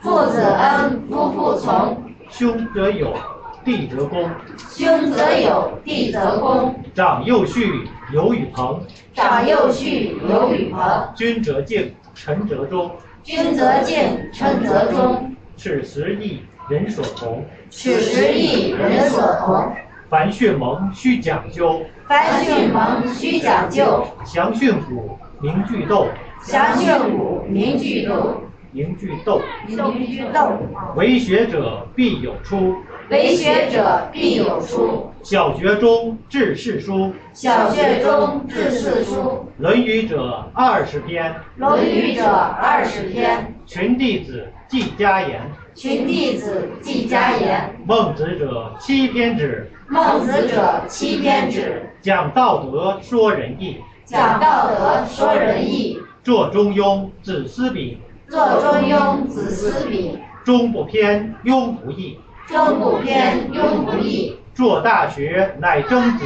[0.00, 2.01] 父子恩，夫妇从。
[2.32, 3.14] 兄则友，
[3.62, 4.30] 弟则恭。
[4.56, 6.74] 兄则友，弟则恭。
[6.94, 8.80] 长幼序，友与朋。
[9.14, 11.12] 长幼序，友与朋。
[11.14, 12.90] 君则敬，臣则忠。
[13.22, 15.36] 君则敬，臣则忠。
[15.58, 17.44] 此时义，人所同。
[17.68, 19.70] 此时义，人所同。
[20.08, 21.82] 凡训蒙，须讲究。
[22.08, 24.06] 凡训蒙，须讲究。
[24.24, 26.06] 详训诂，明句读。
[26.42, 28.42] 详训诂，明句读。
[28.72, 29.40] 明句读。
[29.66, 30.38] 明句读。
[30.96, 32.74] 为学者必有初。
[33.10, 35.10] 为学者必有初。
[35.22, 37.12] 小学中至四书。
[37.34, 39.46] 小学中至四书。
[39.58, 41.34] 论语者二十篇。
[41.56, 43.54] 论语者二十篇。
[43.66, 45.42] 群弟子记家言。
[45.74, 47.78] 群弟子记家言。
[47.86, 49.70] 孟子者七篇止。
[49.86, 51.82] 孟子者七篇止。
[52.00, 53.82] 讲道德，说仁义。
[54.06, 56.00] 讲道德，说仁义。
[56.24, 57.98] 作中庸，子思秉。
[58.32, 60.18] 作中庸，子思秉。
[60.42, 62.18] 中不偏，庸不义。
[62.46, 64.38] 中不偏，庸不义。
[64.54, 66.24] 作大学，乃曾子。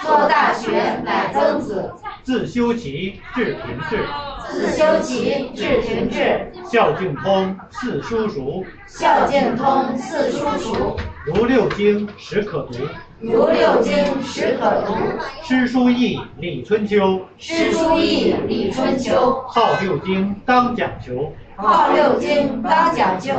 [0.00, 0.70] 作大学，
[1.04, 1.92] 乃曾子。
[2.22, 4.06] 自修齐至平治。
[4.48, 6.46] 自修齐至平治。
[6.70, 8.64] 孝敬通，四书熟。
[8.86, 10.96] 孝敬通，四书熟。
[11.26, 12.74] 如六经，始可读。
[13.18, 14.94] 如六经，始可读。
[15.42, 17.20] 诗书易礼春秋。
[17.36, 19.42] 诗书易礼春秋。
[19.48, 21.32] 好六经，当讲究。
[21.60, 23.34] 好六经，当讲究。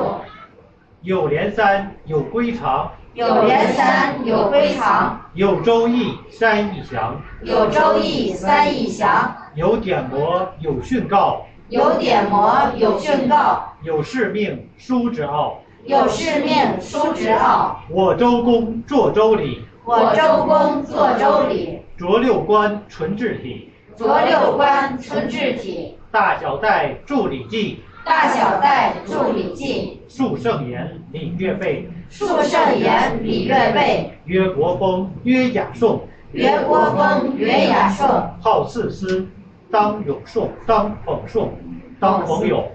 [1.04, 2.92] 有连三，有归藏。
[3.14, 5.22] 有连三，有归藏。
[5.36, 7.16] 有周易，三易详。
[7.44, 9.34] 有周易，三易详。
[9.56, 11.46] 有典谟，有训告。
[11.70, 13.74] 有典谟，有训告。
[13.84, 15.58] 有誓命，书之奥。
[15.86, 17.80] 有誓命，书之奥。
[17.90, 19.66] 我周公作周礼。
[19.86, 21.82] 我周公作周礼。
[21.98, 23.72] 着六官，纯治体。
[23.96, 25.98] 着六官，纯治体。
[26.12, 27.82] 大小戴著礼记。
[28.04, 30.02] 大小戴著礼记。
[30.08, 31.90] 述圣言，礼乐备。
[32.10, 34.20] 述圣言，礼乐备。
[34.26, 36.02] 曰国风，曰雅颂。
[36.32, 38.08] 曰国风，曰雅颂。
[38.42, 39.28] 好四诗，
[39.72, 41.52] 当咏颂，当讽颂，
[42.00, 42.68] 当讽咏。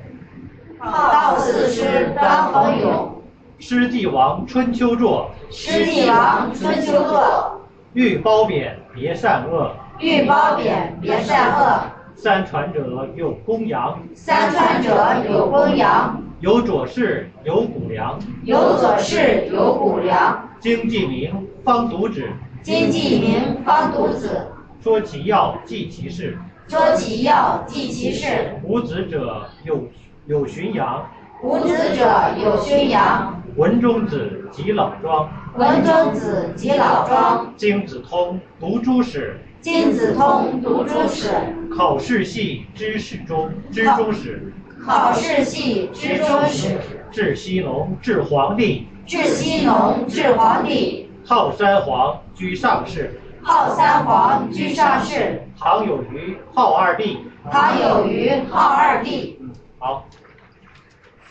[0.78, 3.22] 好四诗，当讽咏。
[3.58, 5.30] 诗帝王春秋作。
[5.50, 7.60] 诗帝王春秋作。
[7.94, 9.74] 欲褒贬，别善恶。
[10.00, 11.80] 欲褒贬，别善恶。
[12.24, 14.00] 三传者有公羊。
[14.14, 16.18] 三传者有公羊。
[16.40, 18.18] 有左氏，有谷梁。
[18.44, 20.48] 有左氏，有谷梁。
[20.58, 22.26] 经济名，方读子。
[22.62, 24.40] 经济名，方读子。
[24.82, 26.38] 说其要，记其事。
[26.66, 28.58] 说其要，记其事。
[28.62, 29.82] 无子者有
[30.24, 31.06] 有荀扬。
[31.42, 32.08] 无子者
[32.42, 33.38] 有荀扬。
[33.56, 35.28] 文中子及老庄。
[35.56, 37.52] 文中子及老庄。
[37.54, 39.38] 经子通读诸史。
[39.64, 41.30] 经子通读诸史。
[41.74, 44.52] 考试系知史中，知中史。
[44.84, 46.78] 考试系知中史。
[47.10, 48.86] 治西农，治皇帝。
[49.06, 51.10] 治西农，治皇帝。
[51.24, 53.18] 号三皇，居上世。
[53.40, 55.42] 号三皇，居上世。
[55.58, 57.20] 唐有虞，号二帝。
[57.50, 59.38] 唐有虞，号二帝。
[59.40, 60.06] 嗯，好，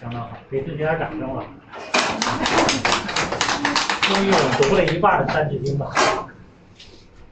[0.01, 1.43] 相当好，给自己点掌声了。
[4.01, 5.91] 终于我们读了一半的《三字经》吧。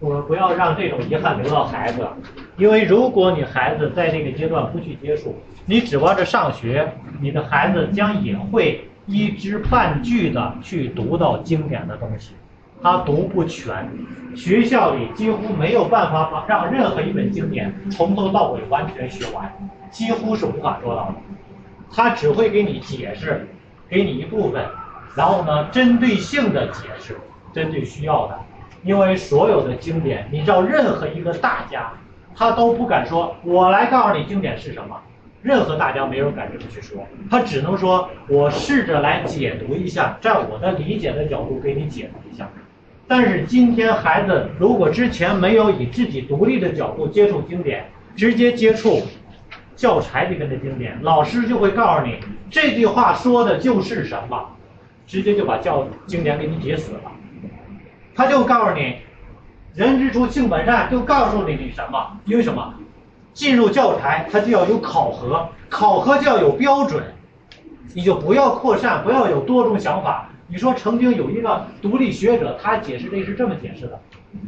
[0.02, 2.08] 我不要让这种遗憾留到孩子，
[2.58, 5.36] 因为如果你孩子在这个阶段不去接触，
[5.68, 6.91] 你指望着上学，
[7.22, 12.34] 你的孩子将也会一知半句的去读到经典的东西，
[12.82, 13.88] 他读不全。
[14.36, 19.54] 学校里几乎没有办法把让任何一本经典从头到尾完全学完，
[19.91, 21.16] 几乎是无法做到的。
[21.93, 23.47] 他只会给你解释，
[23.88, 24.66] 给你一部分，
[25.16, 27.20] 然后呢，针对性的解释，
[27.54, 28.39] 针对需要的。
[28.84, 31.92] 因为所有的经典，你知道，任何一个大家，
[32.36, 35.00] 他都不敢说，我来告诉你经典是什么。
[35.44, 42.48] 任何大家没人敢这么去说，他只能说，我试着来解读一下，在我的理解的角度给你解读一下。
[43.08, 49.02] 但是今天孩子如果之前没有以自己独立的角度接触经典，直接接触
[49.76, 52.20] 教材里面的经典，老师就会告诉你
[52.50, 54.56] 这句话说的就是什么，
[55.08, 57.12] 直接就把教经典给你解死了。
[58.16, 58.97] 他就告诉你，
[59.74, 62.18] 人之初性本善，就告诉你你什么？
[62.26, 62.74] 因为什么？
[63.34, 67.01] 进入教材，它就要有考核，考核就要有标准，
[67.93, 70.28] 你就不要扩散，不要有多种想法。
[70.47, 73.97] 你说曾经有一个独立学者，他解释这是这么解释的，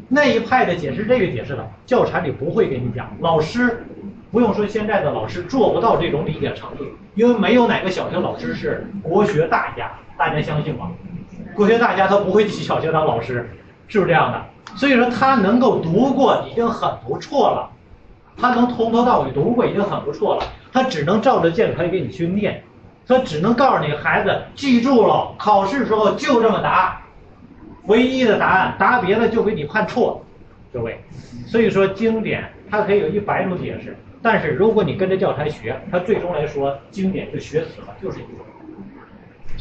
[0.10, 3.10] 那一派的解释这个解释的，教材里不会给你讲。
[3.22, 3.86] 老师
[4.32, 6.84] 不用说，现在的老师做不到这种理解程度，
[7.16, 10.92] 因为没有哪个小学老师是国学大家，大家相信吗？
[11.56, 13.50] 国学大家他不会去小学当老师，
[13.88, 14.44] 是不是这样的？
[14.76, 17.70] 所以说他能够读过已经很不错了，
[18.38, 20.44] 他能从头到尾读过已经很不错了。
[20.72, 22.64] 他只能照着键盘给你去念，
[23.08, 27.00] 他只能告诉你孩子记住了，考试时候就这么答，
[27.86, 30.26] 唯一的答案，答别的就给你判错，
[30.74, 31.00] 各位。
[31.46, 38.46] 所以说经典它可以有一百种解释，但是如果你跟着教材学，它最终来说经典就学死了，就是一种。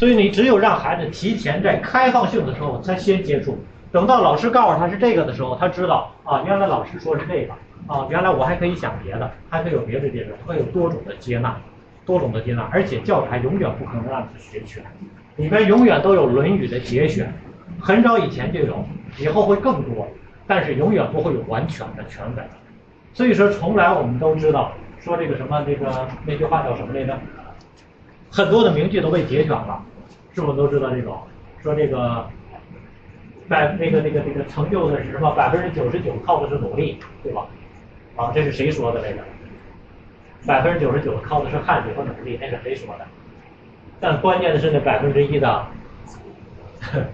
[0.02, 3.56] 所以你只有让孩子提前在开放性的时候，他先接触。
[3.92, 7.52] 等到老师告诉他是这个的时候，他知道啊，原来老师说是这个
[7.86, 11.56] 啊，原来我还可以想别的，还可以有别的解释，会有多种的接纳，
[12.04, 12.68] 多种的接纳。
[12.72, 14.82] 而且教材永远不可能让他学全，
[15.36, 17.32] 里边永远都有《论语》的节选，
[17.78, 18.84] 很早以前就有，
[19.18, 20.08] 以后会更多，
[20.48, 22.44] 但是永远不会有完全的全本。
[23.14, 27.16] 所以说，从来我们都知道说这个什么那个那句话叫什么来着？
[28.34, 29.82] 很多的名句都被节选了，
[30.34, 31.16] 是不是都知道这种？
[31.62, 32.26] 说这个
[33.48, 35.30] 百那个那个那个成就的是什么？
[35.32, 37.46] 百分之九十九靠的是努力，对吧？
[38.16, 39.22] 啊，这是谁说的这个？
[40.46, 43.06] 百分之九十九靠的是汗水和努力，那是谁说的？
[44.00, 45.66] 但关键的是那百分之一的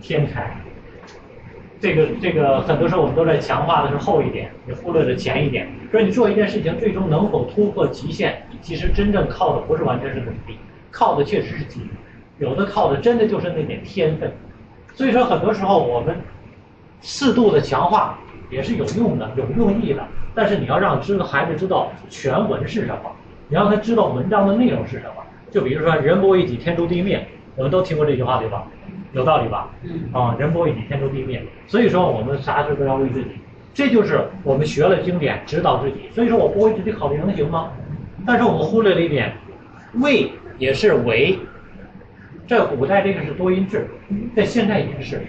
[0.00, 0.56] 天才。
[1.80, 5.68] 这个这个很多时候我们都在强化的是后一点，你忽略了前一点。
[5.90, 10.58] 说你做一件事情最终能否突破极限，其实真正靠的不是完全是努力，
[10.90, 11.90] 靠的确实是机遇，
[12.38, 14.32] 有的靠的真的就是那点天分。
[14.94, 16.16] 所以说很多时候我们
[17.00, 18.18] 适度的强化
[18.50, 20.02] 也是有用的、有用意的。
[20.34, 23.10] 但是你要让知道孩子知道全文是什么，
[23.48, 25.22] 你让他知道文章的内容是什么。
[25.50, 27.26] 就比如说“人不为己，天诛地灭”，
[27.56, 28.66] 我们都听过这句话对吧？
[29.12, 29.70] 有道理吧？
[30.12, 31.42] 啊，人不为己，天诛地灭。
[31.66, 33.30] 所以说，我们啥事都要为自己，
[33.72, 36.10] 这就是我们学了经典，指导自己。
[36.12, 37.70] 所以说我不为自己考虑能行吗？
[38.26, 39.34] 但是我们忽略了一点，
[39.94, 41.38] 为也是为，
[42.46, 43.86] 在古代这个是多音字，
[44.36, 45.22] 在现在也是。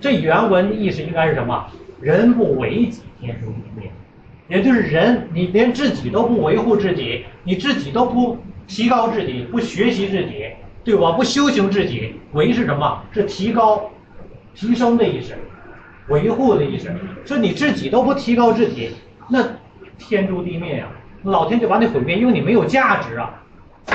[0.00, 1.66] 这原文的意思应该是什么？
[2.00, 3.90] 人不为己，天诛地灭。
[4.48, 10.46] 也就是人，你连自己都不维护自己，你自己都不提高自己，不学习自己。
[10.84, 11.10] 对吧？
[11.10, 13.02] 不修行自己，维是什么？
[13.10, 13.90] 是提高、
[14.54, 15.34] 提升的意思，
[16.06, 16.88] 维护的意思。
[17.24, 18.92] 说你自己都不提高自己，
[19.28, 19.44] 那
[19.98, 20.86] 天诛地灭呀！
[21.24, 23.42] 老天就把你毁灭，因为你没有价值啊！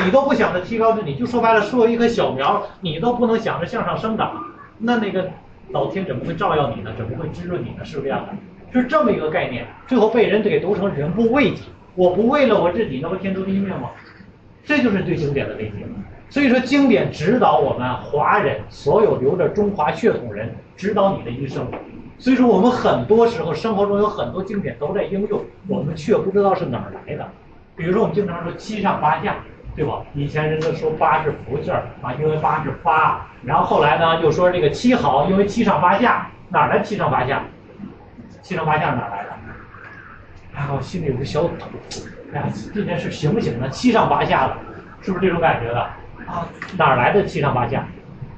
[0.05, 4.43] 你都不想着提高自己，就说白了，说一棵小苗，你都不能想着向上生长，
[4.77, 5.29] 那那个
[5.69, 6.91] 老天怎么会照耀你呢？
[6.97, 7.83] 怎么会滋润你呢？
[7.83, 8.33] 是不是这样的？
[8.73, 9.67] 是这么一个概念。
[9.87, 11.63] 最后被人给读成人不为己，
[11.95, 13.89] 我不为了我自己，那不天诛地灭吗？
[14.63, 15.85] 这就是最经典的理解。
[16.29, 21.67] 所以说，经典指导我们华人所有留着中华血统人，指导你的一生。
[22.17, 27.27] 所以说，我们很多时候生活中有很多经典都在应用，我们却不知道是哪儿来的。
[27.75, 29.43] 比如说，我们经常说七上八下，
[29.75, 30.01] 对吧？
[30.13, 33.25] 以前人都说八是福字儿啊，因为八是发。
[33.43, 37.41] 然后后来呢，又说这个七好，因为七上八下，哪来七上八下？
[38.41, 39.29] 七上八下哪来的？
[40.53, 41.69] 哎呀，我心里有个小土，
[42.33, 43.69] 哎呀，这件事行不行呢？
[43.69, 44.57] 七上八下的，
[45.01, 45.81] 是不是这种感觉的？
[46.27, 46.45] 啊，
[46.77, 47.85] 哪来的七上八下？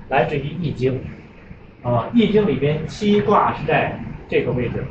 [0.10, 1.02] 来自于《易经》
[1.90, 4.86] 啊，《易经》里边七卦是在这个位置，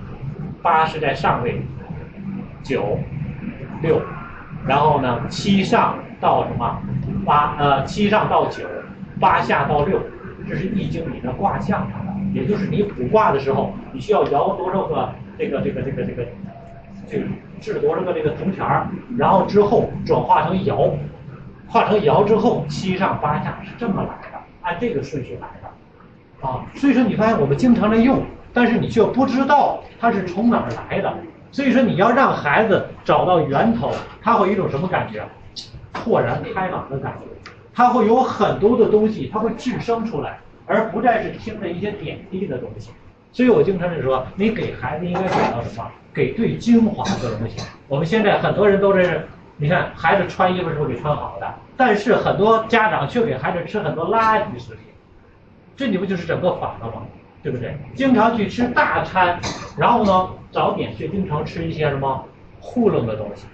[0.61, 1.62] 八是在上位，
[2.62, 2.99] 九、
[3.82, 4.03] 六，
[4.66, 6.80] 然后呢，七上到什么？
[7.26, 8.64] 八呃，七上到九，
[9.20, 10.00] 八下到六，
[10.48, 16.24] 这是易经里的卦象上的，也就是你卜卦的时候，你需要摇多少个这个这个这个这个，
[17.10, 17.24] 这个
[17.60, 18.86] 掷多少个这个铜钱儿，
[19.18, 20.92] 然后之后转化成爻，
[21.68, 31.12] 化成爻之后七上八下是这么来的，按这个顺序来的，啊，所以说你发现我们经常在用，但是你却不知道它是从哪儿来的。
[31.50, 33.92] 所以说你要让孩子找到源头，
[34.22, 35.22] 他会有一种什么感觉？
[35.95, 42.90] 豁然开朗的感觉，他会有很多的东西，他会滋生出来，而不再是听着一些点滴的东西。
[43.32, 45.90] 所以我经常是说，你给孩子应该给到什么？
[46.12, 47.64] 给最精华的东西。
[47.88, 49.26] 我们现在很多人都是，
[49.57, 51.55] 你看孩子穿衣服是不是给穿好的？
[51.76, 54.84] 但是很多家长却给孩子吃很多垃圾食品，
[55.74, 57.03] 这你不就是整个反了吗？
[57.43, 57.76] 对不对？
[57.95, 59.40] 经常去吃大餐，
[59.76, 62.24] 然后呢，早点却经常吃一些什么
[62.61, 63.47] 糊弄的东西、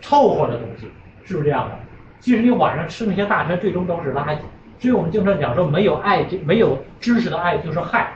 [0.00, 0.90] 凑合的东西，
[1.30, 1.78] 是不是这样的？
[2.18, 4.36] 其实你晚上吃那些大餐，最终都是垃圾。
[4.78, 8.12] 所以我们经常讲说，没有爱就，没有知识的爱就是害。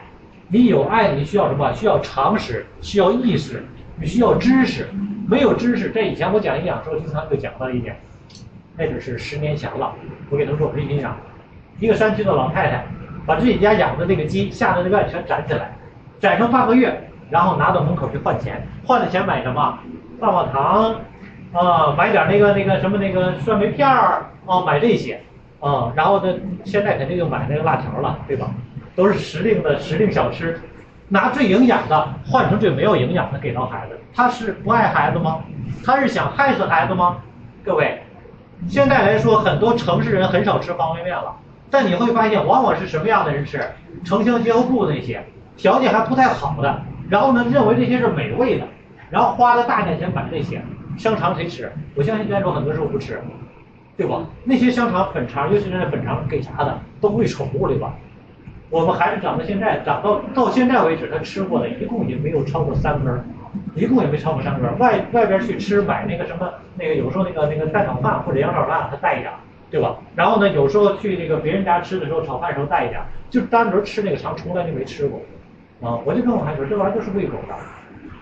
[0.49, 1.73] 你有爱，你需要什么？
[1.73, 3.65] 需要常识，需要意识，
[3.97, 4.89] 你需要知识。
[5.29, 7.97] 没有知识，这以前我讲营养的时候经常会讲到一点，
[8.77, 9.95] 那就是十年前了。
[10.29, 11.17] 我给他们说，我跟你讲，
[11.79, 12.85] 一个山区的老太太。
[13.27, 15.75] 把自己家养的那个鸡下的那个全攒起来，
[16.19, 19.79] 攒上半个月，然后拿到门口去换钱，换了钱买什么？
[20.21, 20.95] 棒棒糖，
[21.55, 25.21] 啊，买点那个那个什么那个酸梅片儿，啊，买这些，
[25.61, 26.35] 啊，然后呢，
[26.65, 28.51] 现在肯定就买那个辣条了，对吧？
[28.97, 30.61] 都是时令的时令小吃，
[31.09, 35.39] 拿最营养的换成最没有营养的给到孩子，他是不爱孩子吗？
[35.85, 37.19] 他是想害死孩子吗？
[37.65, 38.03] 各位，
[38.69, 41.37] 现在来说，很多城市人很少吃方便面了。
[41.71, 43.61] 但你会发现，往往是什么样的人吃
[44.05, 45.25] 城乡结合部那些
[45.57, 48.67] 条件还不太好的，然后呢，认为这些是美味的，
[49.11, 50.61] 然后花了大价钱买这些
[50.97, 51.71] 香肠，谁吃？
[51.95, 53.21] 我相信在座很多时候不吃，
[53.97, 54.25] 对吧？
[54.45, 57.95] 那些香肠粉肠，尤其是那粉肠给啥的，都喂宠物对吧？
[58.71, 63.25] 我们孩子长到现在，长到到现在为止，他吃过的一共也没有超过三根，
[63.75, 64.79] 一共也没超过三根。
[64.79, 69.33] 外外边去吃买那个什么那个，有时候那个那个蛋炒饭或者羊炒饭，他带一点。
[69.71, 69.97] 对吧？
[70.15, 75.21] 然后呢，有时候去那个别人家吃的时候，炒饭的时候带一点，就单独吃那个肠，从来就没吃过。
[75.83, 77.55] 啊，我就跟我孩子说，这玩意儿就是喂狗的，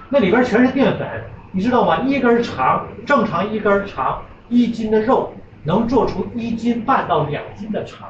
[0.08, 1.06] 那里边全是淀粉，
[1.52, 1.98] 你知道吗？
[1.98, 5.32] 一根肠，正常一根肠，一斤的肉
[5.64, 8.08] 能做出一斤半到两斤的肠，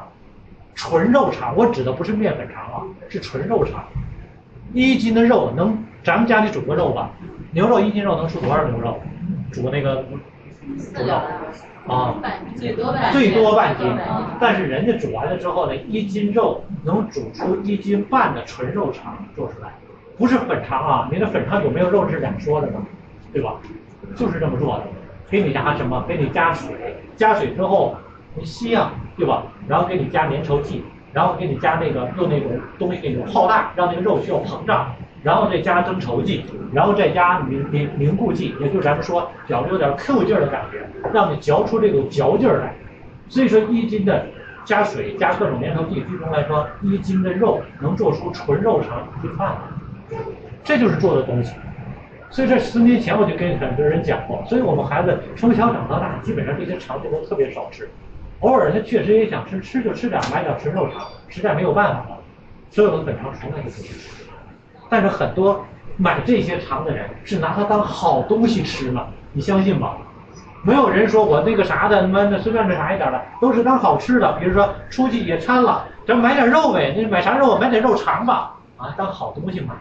[0.75, 3.85] 纯肉肠，我指的不是面粉肠啊，是纯肉肠。
[4.73, 7.11] 一斤的肉能，咱们家里煮过肉吧？
[7.51, 8.99] 牛肉一斤肉能出多少牛肉？
[9.51, 10.05] 煮那个
[10.95, 11.21] 煮肉。
[11.89, 12.15] 啊，
[12.55, 13.93] 最多半最多半斤，
[14.39, 19.73] 但是人家煮完了之后呢，一斤肉能煮出一斤半的纯肉肠做出来，
[20.17, 22.75] 不是粉肠啊，你的粉肠有没有肉是两说的呢，
[23.33, 23.55] 对吧？
[24.17, 24.85] 就是这么做的，
[25.31, 26.05] 给你加什么？
[26.07, 27.97] 给你加水，加水之后
[28.35, 29.45] 你吸呀，对吧？
[29.67, 34.95] 然后给你加粘稠剂，然后给你加那个用那种东西给你泡大，让那个肉需要膨胀。
[35.25, 42.75] 然后再加增稠剂，然后再加凝凝凝固剂，也就是咱们说嚼着有点 Q 劲儿的感觉，让你嚼出这种嚼劲儿来。
[43.29, 44.27] 所以说一斤的
[44.65, 49.57] 加水加各种粘稠剂，最终来说一斤的肉能做出纯肉肠一斤半，
[50.65, 51.55] 这就是做的东西。
[52.33, 57.87] 所以这十年前我就跟很多人讲过，所以我们孩子从小长到大，基本上这些肠子都特别少吃，
[58.41, 62.19] 偶尔他确实也想吃，吃就吃点，买点纯肉肠，实在没有办法了，
[62.71, 64.25] 所有的粉肠从来就不吃。
[64.89, 65.63] 但是很多
[65.99, 69.93] 买这些肠的人是拿它当好东西吃呢，你相信吗？
[70.65, 74.33] 没有人说我那个啥的，他妈的随便买啥一点的，都是当好吃的。
[74.41, 77.59] 比如说出去野餐了，咱买点肉呗，你买啥肉？
[77.59, 79.75] 买点肉肠吧，啊，当好东西买。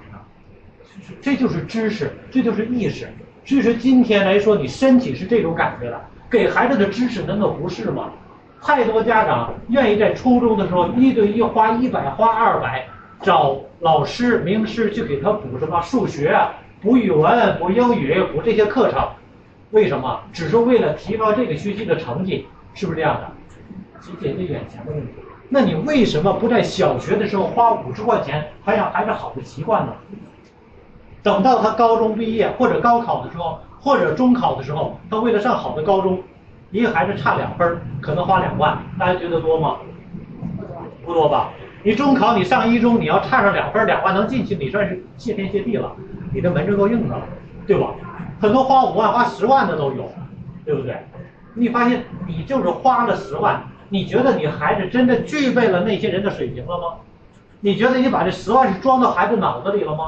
[1.21, 3.07] 这就是知识，这就是意识。
[3.45, 8.11] 所以说今天来说，你身体是这种感觉的，给孩子的知识难道不是吗？
[8.61, 12.87] 太多家长愿意在初中的时候一对一花一百花二百。
[13.23, 16.35] 找老师、名师去给他补什么数学、
[16.81, 19.07] 补语文、补英语、补这些课程，
[19.69, 20.19] 为什么？
[20.33, 23.31] 只是为了提高这个学习的成绩，是不是这样的？
[24.01, 25.13] 去解决眼前的问题。
[25.49, 29.93] 那你为什么不在小学的时候花五十块钱培养孩子好的习惯呢？
[31.23, 36.21] 等到他高中毕业或者高考的时候，或者中考的时候，他为了上好的高中，
[36.71, 39.77] 一个孩子差两分，可能花两万，大家觉得多吗？
[41.05, 41.51] 不多吧？
[41.83, 45.91] 你中考，你上一中，你要差上两分两万能进去，你算是谢天谢地了，
[46.33, 47.23] 你的门就够硬的了，
[47.65, 47.87] 对吧？
[48.39, 50.09] 很多花五万、花十万的都有，
[50.65, 50.95] 对不对？
[51.53, 56.95] 你发现你就是花了十万，你觉得你孩子真的具备了那些人的水平了吗？
[57.59, 60.05] 你觉得你把这十万是装到孩子脑子里了吗？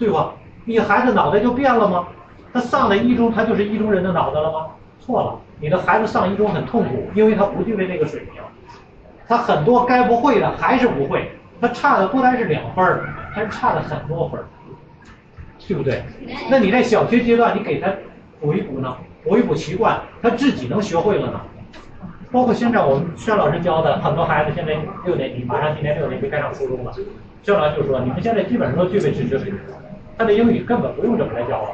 [0.00, 0.32] 对吧？
[0.64, 2.08] 你孩子脑袋就变了吗？
[2.54, 4.66] 他上了一中，他就是一中人的脑子了吗？
[4.98, 8.42] 错了，你的孩子上一中很痛苦，因为他不具备那个水平。
[9.28, 14.46] 他很多该不会的还是不会，他差的不单是两分儿，还是差了很多分儿，
[15.68, 16.02] 对不对？
[16.50, 17.92] 那你在小学阶段，你给他
[18.40, 21.40] 补一补呢，补一补习惯，他自己能学会了呢。
[22.32, 26.92] 包括现在我们薛老师教的很多孩子，现在六年级，马上今年六年级该上初中了。
[27.42, 29.58] 薛老师就说，你们现在基本上都具备知识水平，
[30.20, 31.70] 他的英语根本不用这么来教了。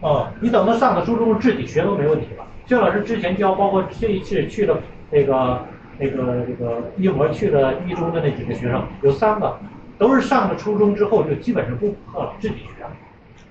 [0.00, 2.44] 哦，你等他上了初中，自己学都没问题了。
[2.66, 4.78] 薛老师之前教，包括这一次去的
[5.10, 5.64] 那个
[5.98, 9.58] 那个那个一模去了一中的那几个学生，有三个
[9.96, 12.84] 都是上了初中之后就基本上不补课了，自己学，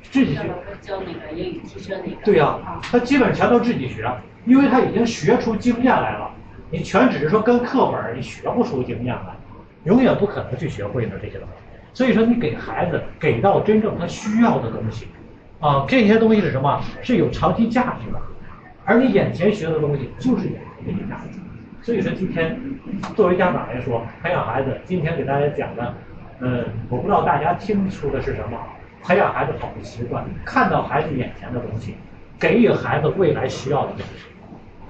[0.04, 0.44] 自己学。
[0.82, 2.18] 教那个英语提升那个。
[2.24, 4.08] 对呀、他基本全都自己学，
[4.46, 6.30] 因为他已经学出经验来了。
[6.70, 9.36] 你全只是说跟课本，你学不出经验来，
[9.86, 11.61] 永远不可能去学会的这些东西。
[11.94, 15.08] 所以说，你给孩子给到真正他需要的东西，
[15.60, 16.82] 啊，这些东西是什么？
[17.02, 18.20] 是有长期价值的，
[18.86, 21.40] 而你眼前学的东西就是有长期价值。
[21.82, 22.58] 所以说，今天
[23.16, 25.94] 作为家长来说，培养孩子，今天给大家讲的，
[26.40, 28.58] 呃，我不知道大家听出的是什么，
[29.04, 31.96] 培养孩子好的习惯，看到孩子眼前的东西，
[32.40, 34.28] 给予孩子未来需要的东西，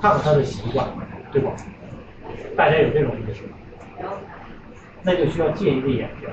[0.01, 0.85] 看看他的习惯，
[1.31, 1.49] 对不？
[2.55, 4.09] 大家有这种意识吗？
[5.03, 6.29] 那就需要借一个眼睛，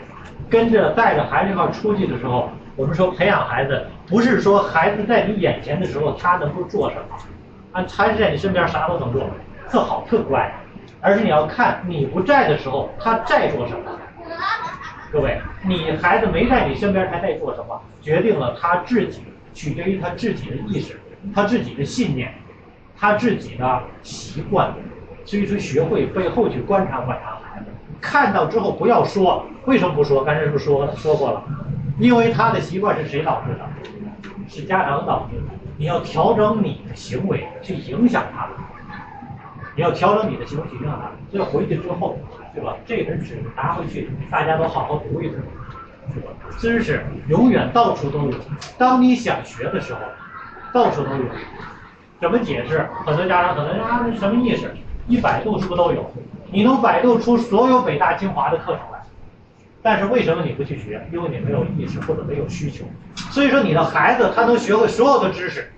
[0.50, 7.16] 跟着带着孩子一块出去的时候，我们说培养孩子，不是说孩子在你眼前的时候他能够做什么，
[7.72, 9.28] 啊，孩子在你身边啥都能做，
[9.68, 10.52] 特好特乖，
[11.00, 13.80] 而是你要看你不在的时候他在做什么。
[15.10, 19.22] 各位，你孩子没在你身边，他在做什么，决定了他自己，
[19.54, 21.00] 取决于他自己的意识，
[21.34, 22.34] 他自己的信念，
[22.96, 24.72] 他自己的习惯。
[25.24, 27.66] 所以说，学会背后去观察观察孩子，
[28.00, 30.24] 看到之后不要说，为什么不说？
[30.24, 31.42] 刚才是不是说说过了？
[31.98, 33.66] 因为他的习惯是谁导致的？
[34.48, 35.42] 是家长导致的。
[35.76, 38.48] 你要调整你的行为去影响他，
[39.76, 41.10] 你要调整你的行为去影响他。
[41.30, 42.18] 所以回去之后，
[42.54, 42.74] 对吧？
[42.86, 45.36] 这本纸拿回去，大家都好好读一读，
[46.56, 48.34] 知识永远到处都有，
[48.76, 50.00] 当你想学的时候，
[50.72, 51.24] 到处都有。
[52.20, 52.88] 怎么解释？
[53.06, 54.68] 很多家长可能啊，什么意思？
[55.06, 56.10] 一百度是不是都有？
[56.50, 59.00] 你能百度出所有北大清华的课程来，
[59.82, 61.06] 但是为什么你不去学？
[61.12, 62.84] 因为你没有意识或者没有需求。
[63.30, 65.70] 所以说你的孩子他能学会所有的知识，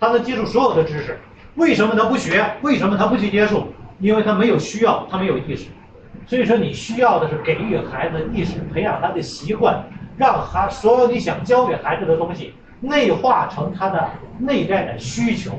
[0.00, 1.18] 他能接触所有的知识，
[1.54, 2.44] 为什么他不学？
[2.62, 3.68] 为什么他不去接触？
[3.98, 5.68] 因为他没有需要，他没有意识。
[6.26, 9.84] 所以说你需要的是给予孩子意识，培养他的习惯，
[10.16, 15.52] 让他所有你想教给孩子的东西内化成他的内在的需求。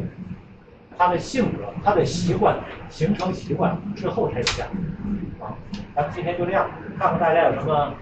[0.98, 2.57] 他的性格、他的习惯
[2.90, 5.53] 形成习惯之后才有价值啊。
[5.95, 7.94] 咱们今天就这样，看看大家有什么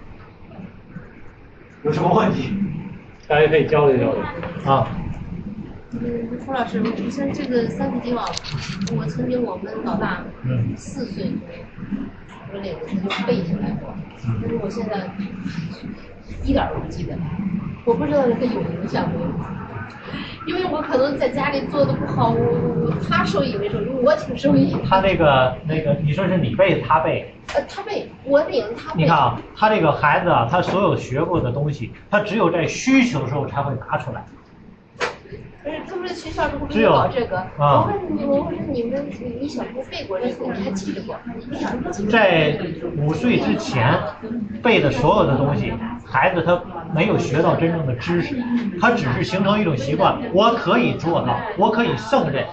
[1.82, 2.54] 有什么问题，
[3.28, 4.20] 大家可以交流交流
[4.64, 4.88] 啊。
[5.92, 8.24] 嗯，胡老师，你像这个三字经啊，
[8.96, 11.32] 我曾经我们老大嗯四岁
[12.52, 13.94] 我领着他就背下来过，
[14.42, 15.08] 但是我现在
[16.42, 17.22] 一点儿都不记得了，
[17.84, 19.30] 我不知道这个有影响没有。
[20.46, 22.52] 因为我可能在家里做的不好，我
[22.86, 24.74] 我他受益没受益，我挺受益。
[24.88, 29.02] 他这个那个，你说是你背他背，呃，他背，我领他背。
[29.02, 34.24] 你看啊，他这个孩子啊，他所有学过的东西，他只有在需求的时候才会拿出来。
[35.66, 37.38] 不是，他们在学校只有搞这个。
[37.38, 41.12] 啊我问你，我问你们，你你小时候背过这个，你还记得不？
[42.08, 42.56] 在
[42.96, 43.98] 五岁之前
[44.62, 45.72] 背的所有的东西，
[46.04, 46.62] 孩子他
[46.94, 48.40] 没有学到真正的知识，
[48.80, 52.44] 他只是形成一种习惯，我可以做到，我可以胜任，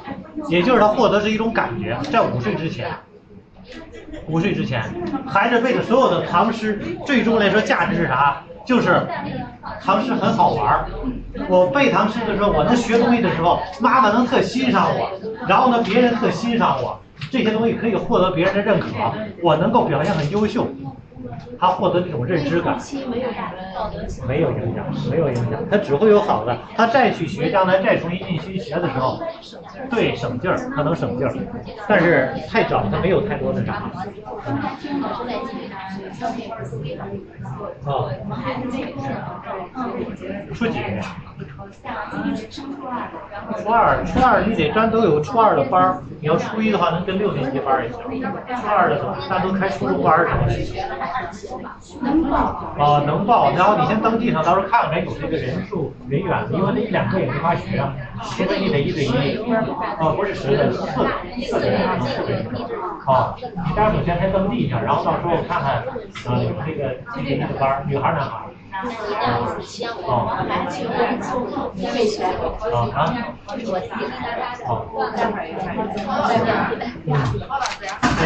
[0.50, 1.96] 也就是他获得是一种感觉。
[2.12, 2.90] 在五岁之前，
[4.26, 4.82] 五岁之前，
[5.28, 8.42] 孩子背的所有的唐诗，最终来说价值是啥？
[8.66, 9.06] 就是
[9.82, 10.86] 唐诗很好玩儿。
[11.50, 15.12] 我背唐诗的时候，我能学东西的时候，妈妈能特欣赏我，
[15.48, 17.00] 然后呢，别人特欣赏我，
[17.30, 18.88] 这些东西可以获得别人的认可，
[19.42, 20.68] 我能够表现很优秀，
[21.60, 22.78] 他获得那种认知感。
[24.28, 26.58] 没有影响，没有影响，他只会有好的。
[26.76, 29.22] 他再去学，将来再重新进去学的时候，
[29.90, 31.34] 对省劲儿，他能省劲儿。
[31.88, 33.74] 但是太早，他没有太多的啥。
[37.86, 38.10] 啊，
[40.54, 40.80] 初几？
[43.64, 46.02] 初二，初二你得单独有初二的班儿。
[46.20, 48.02] 你要初一的话，能跟六年级班儿也行。
[48.56, 50.54] 初二的单独开初中班儿什么的。
[52.02, 52.38] 能报。
[52.78, 62.46] 啊，能报，然后你先登记上，到时候看看有这个人数人员，因为那一两个也没法学啊，除非你得一对一，啊，不是十个，四，四个人，四个人，
[63.06, 63.36] 啊，
[63.76, 68.44] 家长首先先登记一下，然后到时候看看，啊，你们这个一对一的班儿，女孩儿男孩儿？
[70.06, 70.34] 哦，
[71.94, 72.44] 背起来过。
[72.72, 73.00] 啊啊，
[74.68, 74.72] 哦，
[75.16, 75.64] 待会儿一看。
[77.06, 77.12] 嗯，
[78.20, 78.24] 对，